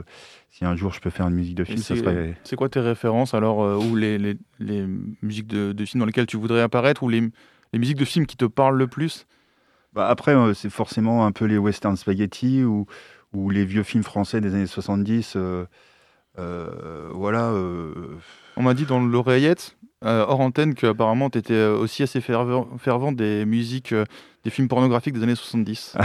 si 0.52 0.66
un 0.66 0.76
jour 0.76 0.92
je 0.92 1.00
peux 1.00 1.10
faire 1.10 1.26
une 1.26 1.34
musique 1.34 1.54
de 1.54 1.64
film, 1.64 1.78
ça 1.78 1.96
serait. 1.96 2.36
C'est 2.44 2.56
quoi 2.56 2.68
tes 2.68 2.80
références 2.80 3.32
alors, 3.32 3.62
euh, 3.62 3.76
ou 3.76 3.96
les, 3.96 4.18
les, 4.18 4.36
les, 4.60 4.86
musiques 5.22 5.46
de, 5.46 5.72
de 5.72 5.84
films 5.86 6.00
dans 6.00 6.06
lesquelles 6.06 6.26
tu 6.26 6.36
voudrais 6.36 6.60
apparaître, 6.60 7.02
ou 7.02 7.08
les, 7.08 7.22
les 7.72 7.78
musiques 7.78 7.96
de 7.96 8.04
films 8.04 8.26
qui 8.26 8.36
te 8.36 8.44
parlent 8.44 8.76
le 8.76 8.86
plus? 8.86 9.26
Bah 9.94 10.08
Après, 10.08 10.34
euh, 10.34 10.52
c'est 10.52 10.70
forcément 10.70 11.24
un 11.24 11.32
peu 11.32 11.46
les 11.46 11.56
western 11.56 11.96
spaghetti 11.96 12.64
ou, 12.64 12.86
ou 13.32 13.48
les 13.48 13.64
vieux 13.64 13.82
films 13.82 14.02
français 14.02 14.42
des 14.42 14.54
années 14.54 14.66
70. 14.66 15.36
Voilà. 16.36 17.52
On 18.56 18.62
m'a 18.62 18.74
dit 18.74 18.84
dans 18.84 19.00
l'oreillette, 19.00 19.76
hors 20.02 20.40
antenne, 20.40 20.74
qu'apparemment 20.74 21.30
tu 21.30 21.38
étais 21.38 21.64
aussi 21.64 22.02
assez 22.02 22.20
fervent, 22.20 22.68
fervent 22.78 23.12
des 23.12 23.44
musiques 23.44 23.94
des 24.44 24.50
films 24.50 24.68
pornographiques 24.68 25.14
des 25.14 25.22
années 25.22 25.36
70. 25.36 25.96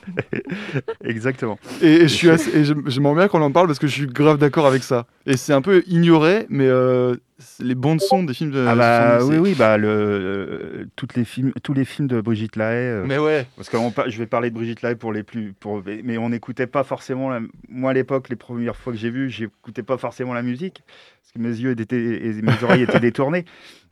Exactement. 1.04 1.58
Et, 1.82 2.02
je, 2.02 2.06
suis 2.06 2.28
et 2.28 2.64
je, 2.64 3.00
m'en 3.00 3.14
bien 3.14 3.26
qu'on 3.26 3.42
en 3.42 3.50
parle 3.50 3.66
parce 3.66 3.80
que 3.80 3.88
je 3.88 3.92
suis 3.92 4.06
grave 4.06 4.38
d'accord 4.38 4.66
avec 4.66 4.84
ça. 4.84 5.06
Et 5.26 5.36
c'est 5.36 5.52
un 5.52 5.62
peu 5.62 5.82
ignoré, 5.88 6.46
mais 6.48 6.66
euh, 6.66 7.16
les 7.58 7.74
bandes 7.74 8.00
son 8.00 8.22
des 8.22 8.34
films 8.34 8.52
de 8.52 8.64
ah 8.68 8.76
bah, 8.76 9.24
Oui, 9.24 9.38
oui, 9.38 9.54
bah, 9.58 9.78
le, 9.78 9.88
euh, 9.88 10.86
toutes 10.94 11.16
les 11.16 11.24
films, 11.24 11.52
tous 11.64 11.74
les 11.74 11.84
films 11.84 12.06
de 12.06 12.20
Brigitte 12.20 12.54
Lahaye. 12.54 12.86
Euh, 12.86 13.04
mais 13.04 13.18
ouais. 13.18 13.46
Parce 13.56 13.68
que 13.68 13.76
je 14.06 14.18
vais 14.18 14.26
parler 14.26 14.50
de 14.50 14.54
Brigitte 14.54 14.82
Lahaye 14.82 14.94
pour 14.94 15.12
les 15.12 15.24
plus. 15.24 15.52
Pour, 15.52 15.82
mais 16.04 16.18
on 16.18 16.28
n'écoutait 16.28 16.68
pas 16.68 16.84
forcément. 16.84 17.36
moi, 17.68 17.90
à 17.90 17.94
l'époque, 17.94 18.28
les 18.28 18.36
premières 18.36 18.76
fois 18.76 18.92
que 18.92 18.98
j'ai 18.98 19.10
vu, 19.10 19.28
j'écoutais 19.28 19.82
pas 19.82 19.98
forcément 19.98 20.34
la 20.34 20.42
musique. 20.42 20.84
Parce 21.22 21.32
que 21.32 21.38
mes 21.40 21.48
yeux 21.48 21.78
étaient, 21.78 21.96
et 21.96 22.42
mes 22.42 22.62
oreilles 22.62 22.82
étaient 22.82 23.00
détournées. 23.00 23.44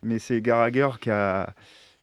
Mais 0.04 0.20
c'est 0.20 0.40
Garager 0.40 0.90
qui 1.00 1.10
a 1.10 1.54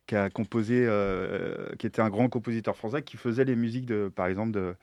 qui 0.08 0.16
a 0.16 0.30
composé, 0.30 0.86
euh, 0.88 1.68
qui 1.80 1.88
était 1.88 2.02
un 2.02 2.10
grand 2.10 2.30
compositeur 2.30 2.76
français, 2.76 3.02
qui 3.02 3.18
faisait 3.18 3.46
les 3.46 3.56
musiques, 3.56 3.86
de, 3.86 4.12
par 4.14 4.28
exemple, 4.28 4.52
de, 4.52 4.76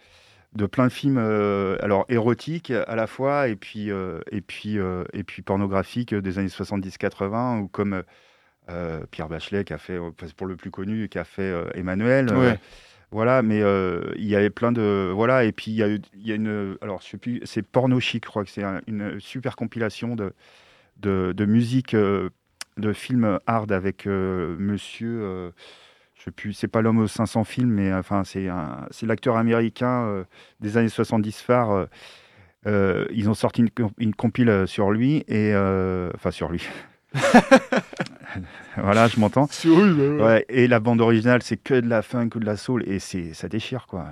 de 0.55 0.66
plein 0.66 0.87
de 0.87 0.93
films, 0.93 1.18
euh, 1.18 1.77
alors 1.81 2.05
érotiques 2.09 2.70
à 2.70 2.97
la 2.97 3.07
fois, 3.07 3.49
et 3.49 3.57
puis, 3.57 3.91
euh, 3.91 4.20
et 4.31 4.41
puis, 4.41 4.79
et 5.12 5.25
puis 5.25 5.43
pornographiques 5.43 6.14
des 6.14 6.39
années 6.39 6.49
70-80, 6.49 7.61
ou 7.61 7.68
comme 7.68 8.03
Pierre 9.11 9.29
Bachelet, 9.29 9.64
qui 9.64 9.73
a 9.73 9.79
fait, 9.79 9.99
pour 10.37 10.47
le 10.47 10.57
plus 10.57 10.70
connu, 10.70 11.09
qui 11.09 11.18
a 11.18 11.25
fait 11.25 11.53
Emmanuel. 11.75 12.59
Voilà, 13.11 13.43
mais 13.43 13.61
il 14.16 14.25
y 14.25 14.35
avait 14.35 14.51
plein 14.51 14.73
de. 14.73 15.11
Voilà, 15.14 15.45
et 15.45 15.53
puis 15.53 15.70
il 15.70 15.75
y 15.75 15.83
a, 15.83 15.89
il 15.89 16.01
y 16.14 16.33
a 16.33 16.35
une. 16.35 16.79
Alors, 16.81 17.03
je 17.03 17.09
sais 17.09 17.18
plus, 17.18 17.43
c'est 17.45 17.62
Porno 17.62 18.01
Chic, 18.01 18.25
je 18.25 18.31
crois 18.31 18.43
que 18.43 18.51
c'est 18.51 18.64
une 18.87 19.20
super 19.20 19.55
compilation 19.55 20.16
de, 20.16 20.33
de, 20.97 21.33
de 21.37 21.45
musique 21.45 21.95
de 22.77 22.93
films 22.93 23.39
hard 23.47 23.73
avec 23.73 24.07
euh, 24.07 24.57
monsieur. 24.59 25.20
Euh, 25.23 25.51
je 26.14 26.25
sais 26.25 26.31
plus, 26.31 26.53
c'est 26.53 26.68
pas 26.68 26.83
l'homme 26.83 26.99
aux 26.99 27.09
500 27.09 27.45
films, 27.45 27.70
mais 27.70 27.93
enfin, 27.93 28.23
c'est 28.25 28.47
l'acteur 29.07 29.37
américain 29.37 30.05
euh, 30.05 30.25
des 30.61 30.77
années 30.77 30.89
70 30.89 31.41
phare. 31.41 31.89
ils 32.66 33.29
ont 33.29 33.35
sorti 33.35 33.64
une, 33.99 34.14
compile 34.14 34.64
sur 34.66 34.93
lui, 34.93 35.25
et 35.27 35.53
enfin 36.14 36.31
sur 36.31 36.49
lui. 36.51 36.68
voilà, 38.77 39.09
je 39.09 39.18
m'entends. 39.18 39.49
et 40.49 40.68
la 40.68 40.81
bande 40.81 41.01
originale, 41.01 41.43
c'est 41.43 41.57
que 41.57 41.75
de 41.75 41.89
la 41.89 42.03
funk 42.03 42.31
ou 42.37 42.39
de 42.39 42.47
la 42.47 42.57
soul, 42.57 42.85
et 42.87 43.01
c'est 43.01 43.35
ça 43.35 43.49
déchire, 43.49 43.87
quoi. 43.89 44.07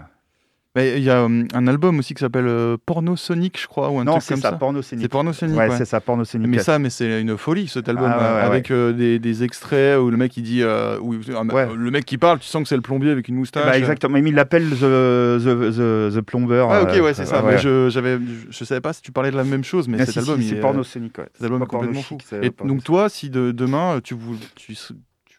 Il 0.77 1.03
y 1.03 1.11
a 1.11 1.23
euh, 1.23 1.45
un 1.53 1.67
album 1.67 1.99
aussi 1.99 2.15
qui 2.15 2.21
s'appelle 2.21 2.47
euh, 2.47 2.77
Porno 2.87 3.17
Sonic, 3.17 3.61
je 3.61 3.67
crois, 3.67 3.91
ou 3.91 3.99
un 3.99 4.05
non, 4.05 4.19
truc 4.19 4.29
comme 4.29 4.41
ça. 4.41 4.51
ça. 4.51 4.57
Porno 4.57 4.83
Sonic. 4.83 5.03
C'est 5.03 5.09
Porno 5.09 5.33
Sonic. 5.33 5.59
Ouais, 5.59 5.71
c'est 5.77 5.85
ça, 5.85 6.01
Porno 6.01 6.25
Sonic. 6.25 6.47
Mais 6.47 6.61
ça, 6.61 6.79
mais 6.79 6.91
c'est 6.91 7.21
une 7.21 7.37
folie 7.37 7.67
cet 7.67 7.89
album, 7.89 8.09
ah, 8.09 8.45
avec 8.47 8.71
euh, 8.71 8.93
des, 8.93 9.19
des, 9.19 9.43
extraits 9.43 9.99
où 9.99 10.11
le 10.11 10.17
mec 10.17 10.37
il 10.37 10.45
dit, 10.45 10.63
où, 10.63 11.15
le 11.15 11.91
mec 11.91 12.05
qui 12.05 12.19
parle, 12.19 12.39
tu 12.39 12.47
sens 12.47 12.63
que 12.63 12.69
c'est 12.69 12.77
le 12.77 12.83
plombier 12.83 13.11
avec 13.11 13.27
une 13.27 13.35
moustache. 13.35 13.65
Bah, 13.65 13.77
exactement. 13.77 14.15
Mais 14.15 14.29
il 14.29 14.35
l'appelle 14.35 14.71
the, 14.71 15.41
the, 15.41 15.73
the, 15.73 16.15
the, 16.15 16.21
Plumber. 16.21 16.65
Ah 16.71 16.83
ok, 16.83 17.03
ouais, 17.03 17.15
c'est 17.15 17.27
ça. 17.27 17.43
Mais 17.45 17.59
je, 17.59 17.89
j'avais, 17.91 18.19
je 18.51 18.65
savais 18.65 18.81
pas 18.81 18.93
si 18.93 19.03
tu 19.03 19.11
parlais 19.11 19.33
de 19.33 19.37
la 19.37 19.45
même 19.45 19.65
chose, 19.65 19.89
mais, 19.89 20.05
cet 20.07 20.19
album, 20.19 20.41
c'est 20.41 20.57
Porno 20.57 20.85
Sonic. 20.85 21.19
Ouais. 21.19 21.27
Cet 21.35 21.45
album 21.45 21.63
est 21.63 21.67
complètement 21.67 22.03
fou. 22.03 22.19
Et 22.43 22.53
donc 22.65 22.85
toi, 22.85 23.09
si 23.09 23.29
demain 23.29 23.99
tu, 24.05 24.15
tu 24.55 24.77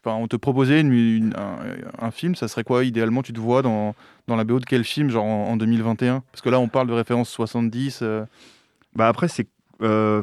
on 0.04 0.28
te 0.28 0.36
proposait 0.36 0.80
une, 0.80 1.34
un, 1.98 2.10
film, 2.10 2.34
ça 2.34 2.48
serait 2.48 2.64
quoi 2.64 2.84
idéalement 2.84 3.22
Tu 3.22 3.32
te 3.32 3.40
vois 3.40 3.62
dans, 3.62 3.94
dans 4.26 4.36
la 4.36 4.44
BO 4.44 4.58
de 4.58 4.64
quel 4.64 4.84
film, 4.84 5.10
genre 5.10 5.24
en, 5.24 5.56
2021 5.56 6.22
Parce 6.32 6.42
que 6.42 6.48
là, 6.48 6.58
on 6.58 6.68
parle 6.68 6.88
de 6.88 6.92
référence 6.92 7.28
70. 7.30 8.00
Euh. 8.02 8.24
Bah 8.94 9.08
après, 9.08 9.28
c'est. 9.28 9.46
Euh, 9.80 10.22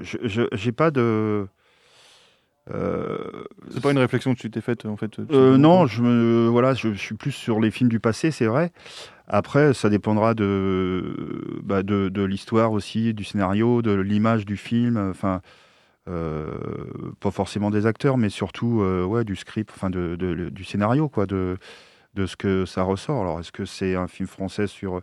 j'ai 0.00 0.72
pas 0.72 0.90
de. 0.90 1.46
Euh, 2.72 3.44
c'est 3.70 3.82
pas 3.82 3.90
une 3.90 3.98
réflexion 3.98 4.34
que 4.34 4.38
tu 4.38 4.48
t'es 4.48 4.60
faite 4.60 4.86
en 4.86 4.96
fait 4.96 5.18
Non, 5.18 5.86
je, 5.86 6.00
me, 6.00 6.46
voilà, 6.46 6.74
je, 6.74 6.94
suis 6.94 7.16
plus 7.16 7.32
sur 7.32 7.58
les 7.58 7.72
films 7.72 7.90
du 7.90 7.98
passé, 7.98 8.30
c'est 8.30 8.46
vrai. 8.46 8.70
Après, 9.26 9.74
ça 9.74 9.88
dépendra 9.88 10.34
de, 10.34 11.60
bah, 11.64 11.82
de, 11.82 12.08
de 12.08 12.22
l'histoire 12.22 12.70
aussi, 12.72 13.14
du 13.14 13.24
scénario, 13.24 13.82
de 13.82 13.92
l'image 13.92 14.46
du 14.46 14.56
film. 14.56 14.96
Enfin, 15.10 15.36
euh, 15.36 15.38
pas 16.06 17.30
forcément 17.30 17.70
des 17.70 17.86
acteurs, 17.86 18.18
mais 18.18 18.28
surtout 18.28 18.82
euh, 18.82 19.04
ouais, 19.04 19.24
du 19.24 19.36
script, 19.36 19.70
enfin 19.74 19.90
du 19.90 20.64
scénario, 20.64 21.08
quoi, 21.08 21.26
de 21.26 21.58
ce 22.16 22.36
que 22.36 22.66
ça 22.66 22.82
ressort. 22.82 23.22
Alors, 23.22 23.40
est-ce 23.40 23.52
que 23.52 23.64
c'est 23.64 23.94
un 23.94 24.08
film 24.08 24.28
français 24.28 24.66
sur 24.66 25.00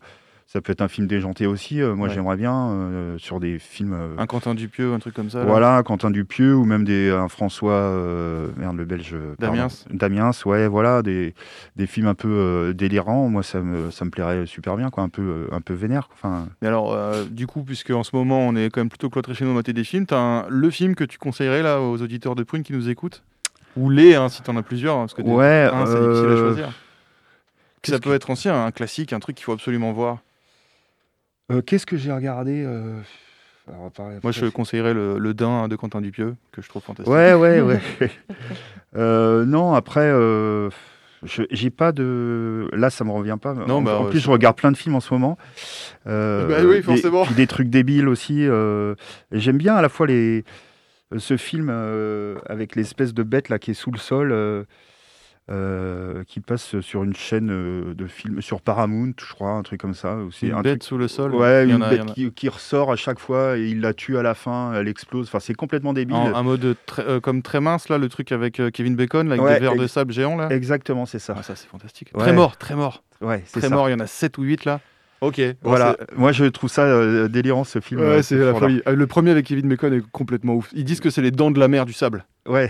ça 0.52 0.62
peut 0.62 0.72
être 0.72 0.82
un 0.82 0.88
film 0.88 1.06
déjanté 1.06 1.45
aussi. 1.45 1.80
Euh, 1.80 1.93
moi, 1.93 2.10
j'aimerais 2.10 2.36
bien 2.36 2.72
euh, 2.72 3.18
sur 3.20 3.39
des 3.39 3.60
films. 3.60 3.93
Euh, 3.93 4.16
un 4.18 4.26
Quentin 4.26 4.56
Dupieux, 4.56 4.93
un 4.93 4.97
truc 4.97 5.14
comme 5.14 5.30
ça. 5.30 5.43
Voilà, 5.43 5.78
un 5.78 5.84
Quentin 5.84 6.10
Dupieux 6.10 6.56
ou 6.56 6.66
même 6.66 6.86
des, 6.86 7.12
un 7.12 7.28
François. 7.28 7.93
merde, 8.58 8.76
le 8.76 8.86
belge. 8.86 9.16
Damiens. 9.38 9.68
Damiens, 9.91 10.32
ouais, 10.47 10.68
voilà, 10.68 11.04
des, 11.04 11.36
des 11.76 11.86
films 11.86 12.08
un 12.08 12.16
peu 12.16 12.74
délirants. 12.76 13.30
Moi, 13.30 13.43
ça 13.43 13.62
me, 13.62 13.91
ça 13.91 14.06
me 14.06 14.10
plairait 14.10 14.47
super 14.47 14.76
bien, 14.76 14.89
quoi, 14.89 15.04
un 15.04 15.10
peu, 15.10 15.47
un 15.52 15.62
peu 15.62 15.76
vénère. 15.76 16.10
Enfin. 16.14 16.47
Mais 16.64 16.68
alors, 16.68 16.97
du 17.30 17.45
coup, 17.45 17.62
puisque 17.62 17.91
en 17.91 18.04
ce 18.04 18.16
moment, 18.16 18.39
on 18.39 18.56
est 18.56 18.72
quand 18.72 18.82
même 18.82 18.89
plutôt 18.89 19.12
cloîtré 19.12 19.36
chez 19.36 19.45
nous 19.45 19.54
mater 19.54 19.74
des 19.74 19.84
films, 19.84 20.08
le 20.50 20.70
film 20.72 20.95
que 20.95 21.04
tu 21.04 21.20
conseillerais 21.20 21.62
là 21.62 21.80
aux 21.80 22.02
auditeurs 22.02 22.34
de 22.34 22.41
Prune 22.41 22.64
qui 22.64 22.74
nous 22.74 22.89
écoutent? 22.89 23.22
Ou 23.78 23.91
les, 23.91 24.16
hein, 24.16 24.30
si 24.30 24.41
tu 24.41 24.50
en 24.50 24.58
as 24.58 24.64
plusieurs, 24.64 24.95
hein, 24.95 25.02
parce 25.02 25.14
que 25.14 25.22
ouais, 25.22 25.70
c'est 25.86 26.00
difficile 26.00 26.32
à 26.32 26.38
choisir. 26.38 26.70
Ça 27.84 28.00
peut 28.00 28.16
être 28.16 28.32
ancien, 28.32 28.66
un 28.66 28.72
classique, 28.72 29.14
un 29.14 29.20
truc 29.20 29.36
qu'il 29.36 29.45
faut 29.45 29.54
absolument 29.54 29.93
voir. 29.93 30.18
Euh, 31.52 31.62
qu'est-ce 31.62 31.86
que 31.86 31.97
j'ai 31.97 32.12
regardé 32.12 32.64
euh, 32.66 33.00
Moi, 34.24 34.32
je 34.32 34.45
conseillerais 34.47 34.93
le, 34.93 35.18
le 35.18 35.34
Dain 35.34 35.68
de 35.68 35.76
Quentin 35.76 36.02
Dupieux, 36.02 36.36
que 36.52 36.62
je 36.62 36.70
trouve 36.70 36.84
fantastique. 36.84 37.12
Ouais, 37.14 37.34
ouais, 37.34 37.62
ouais. 37.62 37.82
Euh, 38.95 39.45
non, 39.45 39.74
après, 39.74 40.12
j'ai 41.24 41.70
pas 41.70 41.91
de. 41.91 42.70
Là, 42.74 42.89
ça 42.89 43.04
me 43.04 43.12
revient 43.12 43.38
pas. 43.41 43.54
Non, 43.54 43.78
en, 43.78 43.82
bah, 43.82 44.02
plus, 44.10 44.20
je 44.20 44.30
regarde 44.30 44.58
plein 44.58 44.72
de 44.72 44.78
films 44.78 44.95
en 44.95 45.00
ce 45.00 45.14
moment. 45.14 45.38
bah 46.06 46.45
oui, 46.64 46.82
forcément. 46.82 47.26
Des, 47.26 47.34
des 47.36 47.47
trucs 47.47 47.70
débiles 47.70 48.08
aussi. 48.08 48.45
J'aime 49.32 49.58
bien 49.58 49.76
à 49.76 49.82
la 49.82 49.89
fois 49.89 50.08
les, 50.08 50.43
ce 51.18 51.38
film 51.38 51.70
avec 52.47 52.76
l'espèce 52.76 53.14
de 53.14 53.24
bête 53.24 53.50
là 53.50 53.60
qui 53.60 53.72
est 53.72 53.76
sous 53.76 53.91
le 53.91 53.97
sol. 54.00 54.66
Euh, 55.52 56.24
qui 56.28 56.41
passe 56.41 56.80
sur 56.80 57.04
une 57.04 57.16
chaîne 57.16 57.50
euh, 57.50 57.95
de 57.95 58.06
films, 58.06 58.39
sur 58.39 58.62
Paramount, 58.62 59.14
je 59.18 59.34
crois, 59.34 59.50
un 59.50 59.64
truc 59.64 59.82
comme 59.82 59.95
ça. 59.95 60.16
Une 60.43 60.54
un 60.54 60.62
bête 60.62 60.84
sous 60.84 60.95
le 60.95 61.08
sol 61.08 61.34
Ouais, 61.34 61.68
une 61.68 61.80
bête 61.80 62.34
qui, 62.36 62.50
ressort 62.50 62.91
à 62.91 62.95
chaque 62.95 63.18
fois 63.18 63.58
et 63.58 63.68
il 63.68 63.82
la 63.82 63.95
tue 63.95 64.20
à 64.20 64.22
la 64.22 64.36
fin, 64.36 64.74
elle 64.76 64.88
explose. 64.88 65.28
Enfin, 65.28 65.39
c'est 65.39 65.56
complètement 65.56 65.93
débile. 65.93 66.16
un 66.16 66.43
mode 66.43 66.76
euh, 67.00 67.20
comme 67.20 67.41
très 67.41 67.62
mince, 67.62 67.89
là, 67.89 67.97
le 67.97 68.10
truc 68.10 68.32
avec 68.32 68.62
Kevin 68.72 68.95
Bacon, 68.95 69.28
là, 69.28 69.41
avec 69.41 69.56
des 69.56 69.60
verres 69.60 69.76
de 69.76 69.88
sable 69.88 70.14
géants, 70.14 70.36
là 70.36 70.50
Exactement, 70.52 71.08
c'est 71.08 71.18
ça. 71.18 71.34
Ah, 71.36 71.41
ça, 71.41 71.56
c'est 71.56 71.68
fantastique. 71.68 72.12
Très 72.14 72.34
mort, 72.34 72.58
très 72.58 72.76
mort. 72.76 73.04
Ouais, 73.22 73.43
très 73.52 73.70
mort, 73.70 73.89
il 73.89 73.93
y 73.93 73.95
en 73.95 74.00
a 74.00 74.08
7 74.08 74.38
ou 74.38 74.43
8 74.43 74.66
là. 74.66 74.82
Ok. 75.22 75.41
voilà. 75.64 75.97
Moi, 76.16 76.32
je 76.32 76.45
trouve 76.45 76.70
ça 76.70 77.28
délirant 77.28 77.64
ce 77.64 77.80
film. 77.80 78.02
Ouais, 78.02 78.22
c'est 78.22 78.38
la 78.38 78.54
folie. 78.54 78.84
Le 78.86 79.08
premier 79.08 79.32
avec 79.32 79.47
Kevin 79.47 79.68
Bacon 79.68 79.93
est 79.93 80.04
complètement 80.12 80.54
ouf. 80.54 80.70
Ils 80.76 80.86
disent 80.86 81.00
que 81.00 81.10
c'est 81.10 81.24
les 81.24 81.32
dents 81.32 81.50
de 81.50 81.60
la 81.60 81.68
mer 81.68 81.88
du 81.88 81.93
sable. 81.93 82.26
Ouais. 82.50 82.70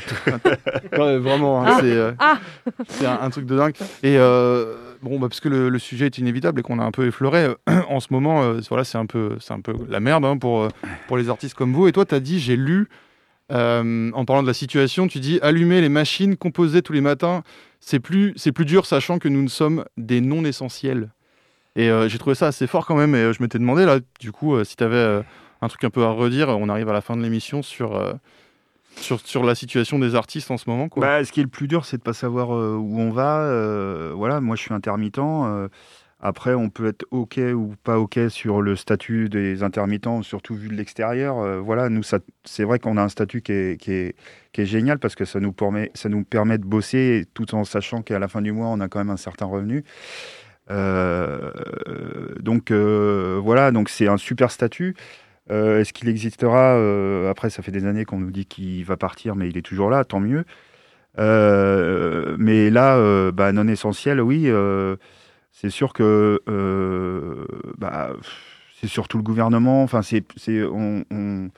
vraiment, 0.92 1.66
hein, 1.66 1.80
c'est 1.82 3.06
ah. 3.06 3.20
un, 3.24 3.30
truc 3.30 3.46
de 3.46 3.56
dingue. 3.56 3.74
Et 4.04 4.18
euh, 4.18 4.76
bon, 5.02 5.20
bah, 5.20 5.28
parce 5.30 5.40
que 5.40 5.48
le, 5.48 5.80
sujet 5.80 6.08
est 6.08 6.18
inévitable 6.18 6.60
et 6.60 6.64
qu'on 6.64 6.80
a 6.80 6.84
un 6.84 6.92
peu 6.92 7.08
effleuré, 7.08 7.46
euh, 7.46 7.56
en 7.90 8.00
ce 8.00 8.08
moment, 8.12 8.44
euh, 8.44 8.60
voilà, 8.70 8.84
c'est 8.84 8.98
un, 8.98 9.06
peu, 9.06 9.38
un 9.50 9.62
peu 9.62 9.74
la 9.88 10.00
merde 10.00 10.26
hein, 10.26 10.38
pour, 10.38 10.68
pour 11.08 11.18
les 11.18 11.30
artistes 11.30 11.56
comme 11.56 11.74
vous. 11.74 11.88
Et 11.88 11.92
toi, 11.92 12.06
tu 12.06 12.16
as 12.16 12.20
dit, 12.20 12.40
j'ai 12.40 12.56
lu, 12.56 12.90
en 13.50 14.26
parlant 14.26 14.42
de 14.44 14.48
la 14.48 14.54
situation, 14.54 15.08
tu 15.08 15.20
dis, 15.20 15.40
allumer 15.42 15.82
les 15.82 15.90
machines, 15.90 16.36
composer 16.36 16.82
tous 16.82 16.94
les 16.94 17.02
matins, 17.02 17.44
c'est 17.80 18.00
plus, 18.00 18.34
plus 18.34 18.66
dur, 18.66 18.86
sachant 18.86 19.18
que 19.18 19.30
nous 19.30 19.42
ne 19.42 19.48
sommes 19.48 19.86
des 19.98 20.20
non 20.20 20.44
essentiels. 20.44 21.10
Et 21.76 21.90
j'ai 22.08 22.18
trouvé 22.18 22.36
ça 22.36 22.48
assez 22.48 22.68
fort 22.68 22.86
quand 22.86 22.96
même. 22.96 23.16
Et 23.16 23.32
je 23.32 23.42
m'étais 23.42 23.60
demandé, 23.60 23.86
là, 23.86 24.00
du 24.20 24.32
coup, 24.32 24.62
si 24.66 24.76
tu 24.76 24.84
avais 24.84 25.24
un 25.62 25.68
truc 25.68 25.84
un 25.86 25.90
peu 25.90 26.04
à 26.04 26.10
redire, 26.10 26.50
on 26.50 26.68
arrive 26.68 26.90
à 26.90 26.94
la 26.94 27.02
fin 27.02 27.16
de 27.16 27.22
l'émission 27.22 27.62
sur 27.62 28.20
sur, 29.02 29.44
la 29.44 29.56
situation 29.56 30.00
des 30.00 30.16
artistes 30.16 30.52
en 30.52 30.58
ce 30.58 30.70
moment 30.70 30.90
quoi. 30.90 31.02
Bah, 31.02 31.24
ce 31.24 31.32
qui 31.32 31.40
est 31.40 31.44
le 31.44 31.50
plus 31.50 31.68
dur, 31.68 31.86
c'est 31.86 31.98
de 31.98 32.02
ne 32.02 32.06
pas 32.06 32.14
savoir 32.14 32.56
euh, 32.56 32.76
où 32.76 33.00
on 33.00 33.12
va. 33.12 33.42
Euh, 33.42 34.12
voilà, 34.16 34.42
moi 34.42 34.56
je 34.56 34.62
suis 34.62 34.74
intermittent. 34.74 35.20
Euh, 35.20 35.68
après, 36.22 36.54
on 36.54 36.70
peut 36.70 36.88
être 36.88 37.06
OK 37.12 37.38
ou 37.38 37.76
pas 37.82 37.98
OK 37.98 38.20
sur 38.28 38.62
le 38.62 38.76
statut 38.76 39.30
des 39.30 39.64
intermittents, 39.64 40.22
surtout 40.22 40.54
vu 40.54 40.68
de 40.68 40.74
l'extérieur. 40.74 41.62
voilà, 41.64 41.88
nous, 41.88 42.04
c'est 42.04 42.64
vrai 42.66 42.78
qu'on 42.78 42.98
a 42.98 43.02
un 43.02 43.08
statut 43.08 43.42
qui 43.42 43.54
est, 43.54 43.82
qui, 43.82 43.94
est, 43.94 44.16
qui 44.52 44.60
est, 44.62 44.66
génial 44.66 45.00
parce 45.00 45.16
que 45.16 45.24
ça 45.24 45.40
nous, 45.40 45.54
permet, 45.54 45.92
ça 45.94 46.10
nous 46.10 46.26
permet 46.26 46.58
de 46.58 46.66
bosser 46.66 47.26
tout 47.34 47.56
en 47.56 47.64
sachant 47.64 48.02
qu'à 48.02 48.20
la 48.20 48.28
fin 48.28 48.42
du 48.42 48.52
mois, 48.52 48.68
on 48.68 48.82
a 48.82 48.90
quand 48.90 49.00
même 49.00 49.12
un 49.12 49.16
certain 49.16 49.46
revenu. 49.46 49.86
donc 52.42 52.72
voilà, 52.74 53.72
donc 53.72 53.88
c'est 53.88 54.10
un 54.10 54.18
super 54.18 54.52
statut. 54.52 54.98
Euh, 55.52 55.80
est-ce 55.80 55.94
qu'il 55.94 56.10
existera 56.10 56.76
euh, 56.76 57.30
Après, 57.30 57.50
ça 57.50 57.62
fait 57.62 57.72
des 57.72 57.86
années 57.86 58.06
qu'on 58.06 58.20
nous 58.20 58.32
dit 58.32 58.46
qu'il 58.46 58.84
va 58.86 58.98
partir, 58.98 59.36
mais 59.36 59.50
il 59.50 59.58
est 59.58 59.64
toujours 59.64 59.90
là, 59.90 60.04
tant 60.04 60.20
mieux. 60.20 60.46
Euh, 61.18 62.36
mais 62.38 62.70
là, 62.70 63.32
bah, 63.32 63.52
non 63.52 63.68
essentiel, 63.68 64.22
oui. 64.22 64.50
c'est 65.52 65.70
sûr 65.70 65.94
que 65.94 66.42
bah, 67.78 68.12
c'est 68.80 68.88
surtout 68.88 69.18
le 69.18 69.24
gouvernement. 69.24 69.84
Enfin, 69.84 70.02
c'est, 70.02 70.24
on, 70.64 71.04
on, 71.12 71.50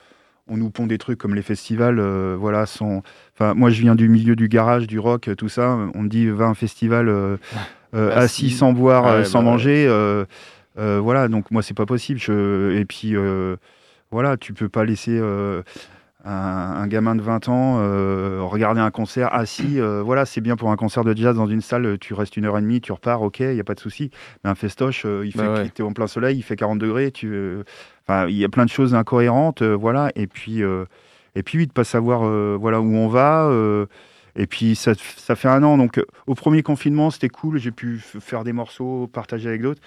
nous 0.58 0.70
pond 0.70 0.86
des 0.86 0.98
trucs 0.98 1.18
comme 1.18 1.36
les 1.36 1.42
festivals. 1.42 2.00
voilà, 2.36 2.66
sont, 2.66 3.04
enfin, 3.34 3.54
moi, 3.54 3.70
je 3.70 3.82
viens 3.82 3.96
du 3.96 4.08
milieu 4.08 4.36
du 4.36 4.48
garage, 4.48 4.88
du 4.88 5.00
rock, 5.00 5.30
tout 5.38 5.50
ça. 5.50 5.78
On 5.96 6.04
me 6.04 6.10
dit 6.10 6.28
va 6.28 6.46
un 6.46 6.54
festival 6.54 7.38
assis 7.94 8.52
sans 8.52 8.72
boire, 8.72 9.26
sans 9.26 9.40
bah 9.40 9.52
manger. 9.52 10.16
voilà, 10.78 11.28
donc 11.28 11.52
moi, 11.52 11.62
c'est 11.62 11.76
pas 11.76 11.86
possible. 11.86 12.22
Je, 12.22 12.72
et 12.78 12.86
puis 12.86 13.16
voilà, 14.12 14.38
tu 14.38 14.54
peux 14.54 14.70
pas 14.70 14.86
laisser 14.86 15.20
un, 16.26 16.88
gamin 16.88 17.16
de 17.16 17.22
20 17.22 17.50
ans 17.50 17.78
euh, 17.80 18.42
regarder 18.44 18.80
un 18.80 18.92
concert 18.92 19.34
assis. 19.34 19.80
Euh, 19.80 20.02
voilà, 20.04 20.26
c'est 20.26 20.42
bien 20.42 20.56
pour 20.56 20.72
un 20.72 20.76
concert 20.76 21.04
de 21.04 21.16
jazz 21.16 21.36
dans 21.36 21.48
une 21.48 21.62
salle, 21.62 21.98
tu 22.00 22.14
restes 22.14 22.38
une 22.38 22.46
heure 22.46 22.58
et 22.58 22.62
demie, 22.62 22.82
tu 22.82 22.92
repars, 22.92 23.22
ok, 23.22 23.40
il 23.40 23.54
n'y 23.54 23.60
a 23.60 23.64
pas 23.64 23.76
de 23.76 23.80
souci. 23.80 24.12
Mais 24.44 24.50
un 24.50 24.56
festoche, 24.56 25.06
euh, 25.06 25.26
il 25.26 25.36
bah 25.36 25.64
fait, 25.66 25.82
en 25.84 25.94
plein 25.94 26.08
soleil, 26.08 26.38
il 26.38 26.44
fait 26.44 26.56
40 26.56 26.80
degrés, 26.80 27.12
tu, 27.12 27.36
enfin, 28.08 28.28
il 28.28 28.38
y 28.38 28.44
a 28.44 28.50
plein 28.50 28.66
de 28.66 28.70
choses 28.70 28.94
incohérentes, 28.94 29.64
voilà. 29.64 30.12
Et 30.16 30.28
puis, 30.28 30.62
et 31.36 31.44
puis, 31.44 31.58
oui, 31.58 31.68
de 31.68 31.72
pas 31.72 31.84
savoir, 31.84 32.22
voilà, 32.58 32.82
où 32.82 32.94
on 32.96 33.08
va. 33.08 33.50
et 34.36 34.48
puis, 34.48 34.76
ça, 34.76 34.94
ça, 35.18 35.36
fait 35.36 35.48
un 35.48 35.64
an. 35.64 35.78
Donc, 35.78 36.00
au 36.28 36.36
premier 36.36 36.64
confinement, 36.64 37.10
c'était 37.10 37.30
cool. 37.30 37.58
J'ai 37.58 37.72
pu 37.72 38.00
faire 38.00 38.44
des 38.44 38.54
morceaux, 38.54 39.08
partager 39.08 39.50
avec 39.50 39.62
d'autres. 39.62 39.82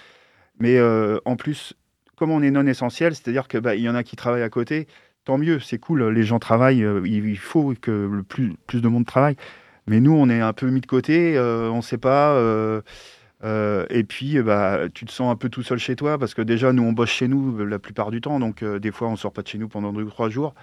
Mais 0.59 0.79
en 1.25 1.35
plus, 1.35 1.75
comme 2.15 2.31
on 2.31 2.41
est 2.41 2.51
non 2.51 2.65
essentiel, 2.67 3.15
c'est-à-dire 3.15 3.47
qu'il 3.47 3.59
bah, 3.61 3.75
y 3.75 3.89
en 3.89 3.95
a 3.95 4.03
qui 4.03 4.15
travaillent 4.15 4.43
à 4.43 4.49
côté 4.49 4.87
tant 5.25 5.37
mieux, 5.37 5.59
c'est 5.59 5.79
cool, 5.79 6.07
les 6.09 6.23
gens 6.23 6.39
travaillent, 6.39 6.83
euh, 6.83 7.01
il 7.05 7.37
faut 7.37 7.73
que 7.81 8.21
plus 8.67 8.81
de 8.81 8.87
monde 8.87 9.05
travaille. 9.05 9.35
Mais 9.87 9.99
nous, 9.99 10.13
on 10.13 10.29
est 10.29 10.39
un 10.39 10.53
peu 10.53 10.69
mis 10.69 10.81
de 10.81 10.85
côté, 10.85 11.37
euh, 11.37 11.69
on 11.69 11.77
ne 11.77 11.81
sait 11.81 11.97
pas. 11.97 12.33
Euh, 12.35 12.81
et 13.89 14.03
puis, 14.03 14.41
bah, 14.41 14.87
tu 14.93 15.05
te 15.05 15.11
sens 15.11 15.31
un 15.31 15.35
peu 15.35 15.49
tout 15.49 15.63
seul 15.63 15.77
chez 15.79 15.95
toi, 15.95 16.17
parce 16.17 16.33
que 16.33 16.41
déjà, 16.41 16.73
nous, 16.73 16.83
on 16.83 16.93
bosse 16.93 17.09
chez 17.09 17.27
nous 17.27 17.57
la 17.65 17.79
plupart 17.79 18.11
du 18.11 18.21
temps, 18.21 18.39
donc 18.39 18.63
des 18.63 18.91
fois, 18.91 19.09
on 19.09 19.11
ne 19.11 19.17
sort 19.17 19.33
pas 19.33 19.41
de 19.41 19.47
chez 19.47 19.57
nous 19.57 19.67
pendant 19.67 19.93
deux 19.93 20.03
ou 20.03 20.09
trois 20.09 20.29
jours. 20.29 20.55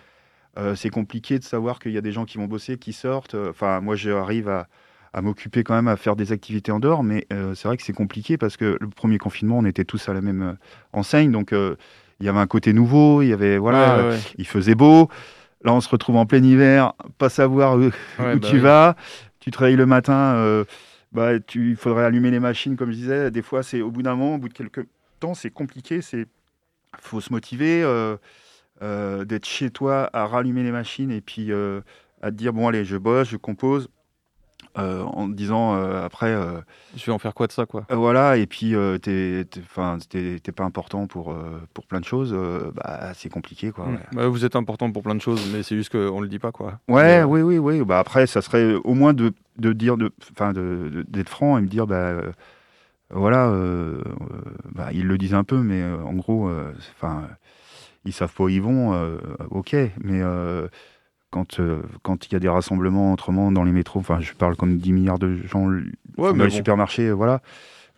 c'est 0.75 0.91
compliqué 0.91 1.39
de 1.39 1.45
savoir 1.45 1.79
qu'il 1.79 1.93
y 1.93 1.99
a 1.99 2.01
des 2.01 2.13
gens 2.13 2.25
qui 2.25 2.39
vont 2.39 2.47
bosser, 2.47 2.79
qui 2.79 2.93
sortent. 2.93 3.35
Enfin, 3.35 3.81
moi, 3.81 3.97
j'arrive 3.97 4.49
à, 4.49 4.69
à 5.13 5.23
m'occuper 5.23 5.63
quand 5.65 5.75
même, 5.75 5.89
à 5.89 5.97
faire 5.97 6.17
des 6.17 6.33
activités 6.33 6.73
en 6.73 6.81
dehors, 6.81 7.03
mais 7.03 7.27
c'est 7.55 7.69
vrai 7.69 7.77
que 7.77 7.83
c'est 7.83 7.93
compliqué, 7.93 8.39
parce 8.39 8.57
que 8.57 8.79
le 8.81 8.89
premier 8.89 9.19
confinement, 9.19 9.59
on 9.59 9.65
était 9.65 9.85
tous 9.85 10.09
à 10.09 10.15
la 10.15 10.21
même 10.21 10.57
enseigne, 10.93 11.31
donc 11.31 11.53
il 11.53 12.27
y 12.27 12.29
avait 12.29 12.39
un 12.39 12.47
côté 12.47 12.73
nouveau, 12.73 13.23
il 13.23 13.29
y 13.29 13.33
avait 13.33 13.59
voilà, 13.59 14.17
il 14.39 14.47
faisait 14.47 14.75
beau. 14.75 15.09
Là, 15.65 15.73
on 15.73 15.81
se 15.81 15.89
retrouve 15.89 16.17
en 16.17 16.27
plein 16.27 16.43
hiver, 16.43 16.93
pas 17.19 17.29
savoir 17.29 17.77
où, 17.79 17.91
bah 18.19 18.39
tu 18.39 18.59
vas. 18.59 18.97
Tu 19.39 19.51
travailles 19.51 19.77
le 19.77 19.87
matin, 19.87 20.35
euh, 20.37 20.65
bah, 21.13 21.39
tu, 21.41 21.71
il 21.71 21.77
faudrait 21.77 22.05
allumer 22.05 22.31
les 22.31 22.41
machines, 22.41 22.77
comme 22.77 22.91
je 22.91 22.97
disais. 22.97 23.31
Des 23.31 23.43
fois, 23.43 23.63
c'est 23.63 23.81
au 23.81 23.91
bout 23.91 24.03
d'un 24.03 24.15
moment, 24.15 24.37
au 24.37 24.39
bout 24.39 24.49
de 24.49 24.55
quelques 24.55 24.87
temps, 25.21 25.35
c'est 25.35 25.51
compliqué. 25.51 26.01
C'est 26.01 26.27
faut 27.01 27.21
se 27.21 27.33
motiver, 27.33 27.83
euh, 27.83 28.17
euh, 28.83 29.25
d'être 29.25 29.47
chez 29.47 29.71
toi 29.71 30.11
à 30.13 30.27
rallumer 30.27 30.63
les 30.63 30.73
machines 30.73 31.11
et 31.11 31.21
puis 31.21 31.51
à 31.53 32.31
te 32.31 32.37
dire 32.37 32.53
bon 32.53 32.69
allez, 32.69 32.85
je 32.85 32.97
bosse, 32.97 33.29
je 33.29 33.37
compose. 33.37 33.89
Euh, 34.79 35.03
en 35.03 35.29
disant 35.29 35.75
euh, 35.75 36.03
après. 36.03 36.31
Euh, 36.31 36.61
je 36.97 37.05
vais 37.05 37.13
en 37.13 37.19
faire 37.19 37.35
quoi 37.35 37.47
de 37.47 37.53
ça, 37.53 37.67
quoi? 37.67 37.85
Voilà, 37.91 38.39
et 38.39 38.47
puis 38.47 38.75
t'es 39.03 39.45
pas 40.57 40.65
important 40.65 41.07
pour, 41.07 41.35
pour 41.75 41.87
plein 41.87 42.01
de 42.01 42.05
choses, 42.05 42.35
bah, 42.75 43.13
c'est 43.15 43.29
compliqué, 43.29 43.71
quoi. 43.71 43.87
Mmh. 43.87 43.99
Bah, 44.13 44.29
vous 44.29 44.45
êtes 44.45 44.57
important 44.57 44.91
pour 44.91 45.03
plein 45.03 45.15
de 45.15 45.21
choses, 45.21 45.43
mais 45.53 45.63
c'est 45.63 45.77
juste 45.77 45.91
qu'on 45.93 46.21
le 46.21 46.29
dit 46.29 46.39
pas, 46.39 46.53
quoi. 46.53 46.79
Ouais, 46.89 47.23
oui, 47.23 47.43
oui, 47.43 47.59
oui. 47.59 47.85
Bah, 47.85 47.99
après, 47.99 48.27
ça 48.27 48.41
serait 48.41 48.75
au 48.75 48.95
moins 48.95 49.13
de, 49.13 49.33
de 49.59 49.73
dire, 49.73 49.97
d'être 49.97 50.53
de, 50.53 51.05
de, 51.07 51.23
franc 51.29 51.59
et 51.59 51.61
me 51.61 51.67
dire, 51.67 51.87
bah, 51.87 52.15
voilà, 53.11 53.53
bah, 54.75 54.89
ils 54.93 55.07
le 55.07 55.19
disent 55.19 55.35
un 55.35 55.45
peu, 55.45 55.59
mais 55.59 55.85
en 55.85 56.15
gros, 56.15 56.51
enfin, 56.97 57.29
ils 58.05 58.13
savent 58.13 58.33
pas 58.33 58.45
où 58.45 58.49
ils 58.49 58.63
vont, 58.63 59.19
ok, 59.51 59.77
mais 60.03 60.23
quand 61.33 61.59
euh, 61.59 61.83
quand 62.03 62.27
il 62.27 62.33
y 62.33 62.37
a 62.37 62.39
des 62.39 62.49
rassemblements 62.49 63.13
autrement 63.13 63.51
dans 63.51 63.65
les 63.65 63.73
métros, 63.73 63.99
enfin 63.99 64.21
je 64.21 64.35
parle 64.35 64.55
comme 64.55 64.77
10 64.77 64.93
milliards 64.93 65.19
de 65.19 65.37
gens 65.49 65.67
dans 66.17 66.33
les 66.33 66.51
supermarchés, 66.51 67.11
voilà. 67.11 67.41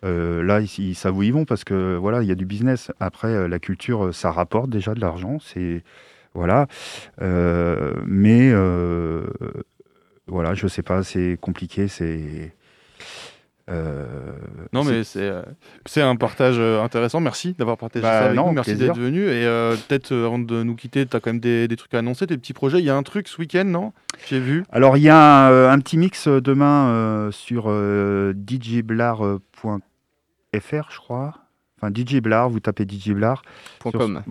Euh, 0.03 0.43
là, 0.43 0.61
ils, 0.61 0.95
savent 0.95 1.17
où 1.17 1.23
ils 1.23 1.33
vont 1.33 1.45
parce 1.45 1.63
que 1.63 1.95
voilà, 1.95 2.21
il 2.21 2.27
y 2.27 2.31
a 2.31 2.35
du 2.35 2.45
business. 2.45 2.91
Après, 2.99 3.29
euh, 3.29 3.47
la 3.47 3.59
culture, 3.59 4.13
ça 4.13 4.31
rapporte 4.31 4.69
déjà 4.69 4.93
de 4.93 4.99
l'argent, 4.99 5.37
c'est 5.39 5.83
voilà. 6.33 6.67
mais 7.21 8.51
voilà, 10.27 10.55
je 10.55 10.67
sais 10.67 10.81
pas, 10.81 11.03
c'est 11.03 11.37
compliqué, 11.39 11.87
c'est 11.87 12.19
euh, 12.19 12.47
non, 13.67 14.83
mais 14.83 15.03
c'est 15.03 15.21
euh, 15.21 15.41
c'est 15.85 16.01
un 16.01 16.15
partage 16.15 16.57
euh, 16.59 16.83
intéressant. 16.83 17.19
Merci 17.19 17.53
d'avoir 17.53 17.77
partagé 17.77 18.03
bah, 18.03 18.19
ça 18.19 18.25
avec 18.25 18.37
nous. 18.37 18.51
Merci 18.51 18.75
d'être 18.75 18.99
venu. 18.99 19.27
Et 19.27 19.45
peut-être 19.87 20.13
avant 20.13 20.37
de 20.39 20.63
nous 20.63 20.75
quitter, 20.75 21.05
tu 21.05 21.15
as 21.15 21.19
quand 21.19 21.31
même 21.31 21.39
des, 21.39 21.67
des, 21.67 21.75
trucs 21.75 21.93
à 21.93 21.99
annoncer, 21.99 22.27
des 22.27 22.37
petits 22.37 22.53
projets. 22.53 22.79
Il 22.79 22.85
y 22.85 22.89
a 22.89 22.95
un 22.95 23.03
truc 23.03 23.27
ce 23.27 23.37
week-end, 23.39 23.65
non? 23.65 23.93
J'ai 24.27 24.39
vu. 24.39 24.63
Alors, 24.71 24.97
il 24.97 25.03
y 25.03 25.09
a 25.09 25.71
un, 25.71 25.79
petit 25.79 25.97
mix 25.97 26.27
demain 26.27 27.29
sur 27.31 27.65
djblar.fr, 28.47 29.41
je 30.91 30.97
crois. 30.97 31.33
Enfin, 31.77 31.91
djblar, 31.93 32.49
vous 32.49 32.59
tapez 32.59 32.85
djblar.com. 32.87 34.21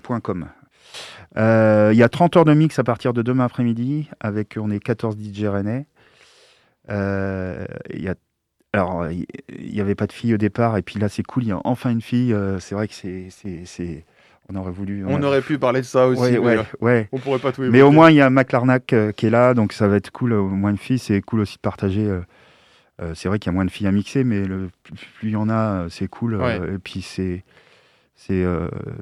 Il 1.37 1.97
y 1.97 2.03
a 2.03 2.09
30 2.09 2.37
heures 2.37 2.45
de 2.45 2.55
mix 2.55 2.78
à 2.78 2.85
partir 2.85 3.12
de 3.12 3.22
demain 3.22 3.45
après-midi. 3.45 4.09
Avec, 4.20 4.57
on 4.61 4.70
est 4.70 4.80
14 4.80 5.16
DJ 5.16 5.45
rennais. 5.47 5.87
Il 6.89 8.03
y 8.03 8.09
a 8.09 8.14
alors, 8.75 9.07
il 9.09 9.72
n'y 9.72 9.81
avait 9.81 9.95
pas 9.95 10.09
de 10.09 10.12
fille 10.12 10.35
au 10.35 10.37
départ, 10.37 10.77
et 10.77 10.83
puis 10.83 10.99
là, 10.99 11.09
c'est 11.09 11.22
cool, 11.22 11.45
il 11.45 11.49
y 11.51 11.53
a 11.53 11.61
enfin 11.62 11.91
une 11.91 12.01
fille. 12.01 12.33
Euh, 12.33 12.59
c'est 12.59 12.75
vrai 12.75 12.89
que 12.89 12.95
c'est. 12.95 14.05
On 14.49 14.57
aurait 14.57 14.72
voulu. 14.72 15.05
On, 15.07 15.22
aurait 15.22 15.41
pu 15.41 15.59
parler 15.59 15.81
de 15.81 15.87
ça 15.87 16.09
aussi. 16.09 16.20
Ouais, 16.20 16.39
ouais, 16.39 16.59
ouais. 16.81 17.09
On 17.12 17.18
pourrait 17.18 17.39
pas 17.39 17.53
tout 17.53 17.62
Mais 17.62 17.83
au 17.83 17.93
moins, 17.93 18.11
il 18.11 18.16
y 18.16 18.20
a 18.20 18.29
McLarnac 18.31 18.93
euh, 18.93 19.12
qui 19.12 19.27
est 19.27 19.31
là, 19.31 19.55
donc 19.55 19.72
ça 19.72 19.87
va 19.87 19.97
être 19.97 20.11
cool, 20.11 20.33
au 20.33 20.49
moins 20.49 20.70
une 20.70 20.77
fille. 20.77 20.99
C'est 20.99 21.20
cool 21.22 21.41
aussi 21.41 21.57
de 21.57 21.61
partager. 21.61 22.05
Euh, 22.05 23.14
c'est 23.14 23.29
vrai 23.29 23.39
qu'il 23.39 23.51
y 23.51 23.55
a 23.55 23.55
moins 23.55 23.64
de 23.64 23.70
filles 23.70 23.87
à 23.87 23.93
mixer, 23.93 24.25
mais 24.25 24.45
le, 24.45 24.70
plus 24.83 25.29
il 25.29 25.31
y 25.31 25.37
en 25.37 25.49
a, 25.49 25.87
c'est 25.89 26.09
cool. 26.09 26.35
et 26.35 26.79
puis, 26.79 27.03
c'est. 27.03 27.45
C'est 28.16 28.45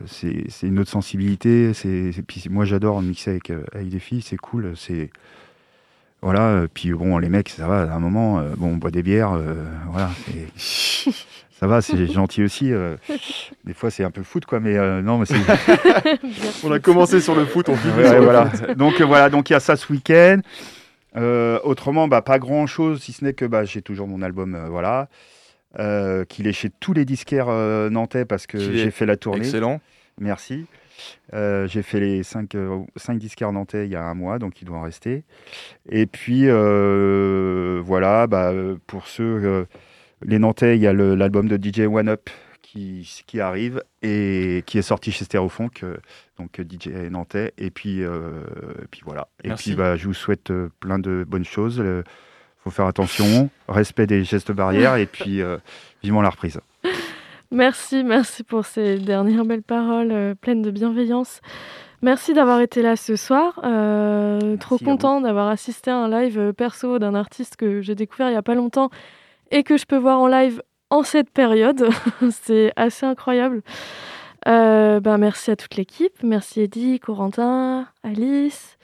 c'est 0.06 0.66
une 0.66 0.78
autre 0.78 0.90
sensibilité. 0.90 1.74
C'est 1.74 2.12
puis 2.26 2.44
moi 2.50 2.64
j'adore 2.64 3.00
mixer 3.02 3.30
avec, 3.30 3.52
avec 3.72 3.88
des 3.88 3.98
filles, 3.98 4.22
c'est 4.22 4.38
cool. 4.38 4.72
C'est 4.74 5.10
voilà, 6.22 6.50
euh, 6.50 6.68
puis 6.72 6.92
bon, 6.92 7.18
les 7.18 7.28
mecs, 7.28 7.48
ça 7.48 7.66
va, 7.66 7.82
à 7.82 7.96
un 7.96 7.98
moment, 7.98 8.38
euh, 8.38 8.50
bon, 8.56 8.68
on 8.68 8.76
boit 8.76 8.92
des 8.92 9.02
bières, 9.02 9.32
euh, 9.32 9.54
voilà, 9.90 10.08
ça 10.56 11.66
va, 11.66 11.82
c'est 11.82 12.06
gentil 12.06 12.44
aussi. 12.44 12.72
des 13.64 13.74
fois, 13.74 13.90
c'est 13.90 14.04
un 14.04 14.12
peu 14.12 14.22
foot, 14.22 14.46
quoi, 14.46 14.60
mais 14.60 14.76
non, 15.02 15.18
mais 15.18 15.26
c'est. 15.26 15.34
on 16.64 16.70
a 16.70 16.78
commencé 16.78 17.20
sur 17.20 17.34
le 17.34 17.44
foot, 17.44 17.68
on 17.68 17.74
voilà. 17.74 18.50
Donc 18.76 19.00
voilà, 19.02 19.30
donc 19.30 19.50
il 19.50 19.54
y 19.54 19.56
a 19.56 19.60
ça 19.60 19.74
ce 19.74 19.92
week-end. 19.92 20.40
autrement, 21.64 22.06
bah, 22.06 22.22
pas 22.22 22.38
grand-chose, 22.38 23.02
si 23.02 23.12
ce 23.12 23.24
n'est 23.24 23.34
que 23.34 23.44
bah, 23.44 23.64
j'ai 23.64 23.82
toujours 23.82 24.06
mon 24.06 24.22
album, 24.22 24.56
voilà, 24.70 25.08
qu'il 26.28 26.46
est 26.46 26.52
chez 26.52 26.70
tous 26.70 26.92
les 26.92 27.04
disquaires 27.04 27.48
nantais 27.90 28.24
parce 28.24 28.46
que 28.46 28.58
j'ai 28.58 28.92
fait 28.92 29.06
la 29.06 29.16
tournée. 29.16 29.40
Excellent. 29.40 29.80
Merci. 30.20 30.66
Euh, 31.34 31.66
j'ai 31.66 31.82
fait 31.82 32.00
les 32.00 32.22
5, 32.22 32.56
5 32.96 33.18
disquaires 33.18 33.52
nantais 33.52 33.86
il 33.86 33.92
y 33.92 33.96
a 33.96 34.04
un 34.04 34.14
mois, 34.14 34.38
donc 34.38 34.60
il 34.60 34.64
doit 34.66 34.78
en 34.78 34.82
rester. 34.82 35.24
Et 35.90 36.06
puis, 36.06 36.44
euh, 36.46 37.80
voilà, 37.84 38.26
bah, 38.26 38.52
pour 38.86 39.06
ceux, 39.06 39.40
euh, 39.44 39.64
les 40.24 40.38
nantais, 40.38 40.76
il 40.76 40.82
y 40.82 40.86
a 40.86 40.92
l'album 40.92 41.48
de 41.48 41.56
DJ 41.56 41.80
One 41.80 42.08
Up 42.08 42.30
qui, 42.62 43.22
qui, 43.26 43.40
arrive 43.40 43.82
et 44.02 44.62
qui 44.66 44.78
est 44.78 44.82
sorti 44.82 45.12
chez 45.12 45.24
Stereofunk, 45.24 45.84
donc 46.38 46.60
DJ 46.60 46.88
nantais. 47.10 47.52
Et 47.58 47.70
puis, 47.70 48.02
puis 48.90 49.02
voilà. 49.04 49.28
Et 49.44 49.50
puis, 49.50 49.74
bah, 49.74 49.96
je 49.96 50.06
vous 50.06 50.14
souhaite 50.14 50.52
plein 50.80 50.98
de 50.98 51.24
bonnes 51.26 51.44
choses. 51.44 51.82
Il 51.84 52.62
faut 52.62 52.70
faire 52.70 52.86
attention, 52.86 53.50
respect 53.68 54.06
des 54.06 54.24
gestes 54.24 54.52
barrières 54.52 54.96
et 54.96 55.06
puis 55.06 55.42
vivement 56.02 56.22
la 56.22 56.30
reprise. 56.30 56.60
Merci, 57.52 58.02
merci 58.02 58.44
pour 58.44 58.64
ces 58.64 58.96
dernières 58.96 59.44
belles 59.44 59.62
paroles 59.62 60.10
euh, 60.10 60.34
pleines 60.34 60.62
de 60.62 60.70
bienveillance. 60.70 61.42
Merci 62.00 62.32
d'avoir 62.32 62.62
été 62.62 62.80
là 62.80 62.96
ce 62.96 63.14
soir. 63.14 63.60
Euh, 63.62 64.56
trop 64.56 64.78
content 64.78 65.20
d'avoir 65.20 65.48
assisté 65.48 65.90
à 65.90 65.98
un 65.98 66.08
live 66.08 66.38
euh, 66.38 66.52
perso 66.54 66.98
d'un 66.98 67.14
artiste 67.14 67.56
que 67.56 67.82
j'ai 67.82 67.94
découvert 67.94 68.28
il 68.28 68.30
n'y 68.30 68.38
a 68.38 68.42
pas 68.42 68.54
longtemps 68.54 68.88
et 69.50 69.64
que 69.64 69.76
je 69.76 69.84
peux 69.84 69.98
voir 69.98 70.18
en 70.18 70.28
live 70.28 70.62
en 70.88 71.02
cette 71.02 71.28
période. 71.28 71.90
C'est 72.30 72.72
assez 72.76 73.04
incroyable. 73.04 73.60
ben, 74.46 75.18
merci 75.18 75.50
à 75.50 75.56
toute 75.56 75.76
l'équipe. 75.76 76.22
Merci 76.22 76.62
Eddie, 76.62 77.00
Corentin, 77.00 77.86
Alice, 78.02 78.78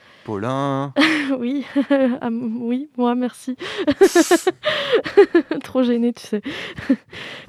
Oui, 1.39 1.65
ah, 2.21 2.29
oui, 2.31 2.89
moi, 2.97 3.13
merci. 3.15 3.55
Trop 5.63 5.83
gêné, 5.83 6.11
tu 6.13 6.25
sais. 6.25 6.41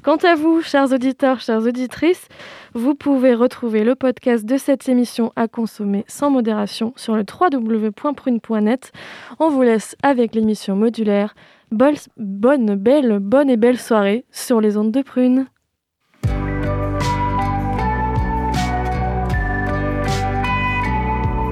Quant 0.03 0.17
à 0.17 0.35
vous, 0.35 0.61
chers 0.61 0.91
auditeurs, 0.91 1.39
chères 1.39 1.65
auditrices, 1.65 2.27
vous 2.73 2.93
pouvez 2.93 3.33
retrouver 3.33 3.83
le 3.83 3.95
podcast 3.95 4.45
de 4.45 4.57
cette 4.57 4.87
émission 4.87 5.33
à 5.35 5.47
consommer 5.47 6.05
sans 6.07 6.29
modération 6.29 6.93
sur 6.95 7.15
le 7.15 7.23
www.prune.net. 7.23 8.91
On 9.39 9.49
vous 9.49 9.63
laisse 9.63 9.95
avec 10.03 10.35
l'émission 10.35 10.75
modulaire. 10.75 11.33
Bonne, 11.71 12.75
belle, 12.75 13.19
bonne 13.19 13.49
et 13.49 13.57
belle 13.57 13.79
soirée 13.79 14.25
sur 14.31 14.61
les 14.61 14.77
ondes 14.77 14.91
de 14.91 15.01
prune. 15.01 15.47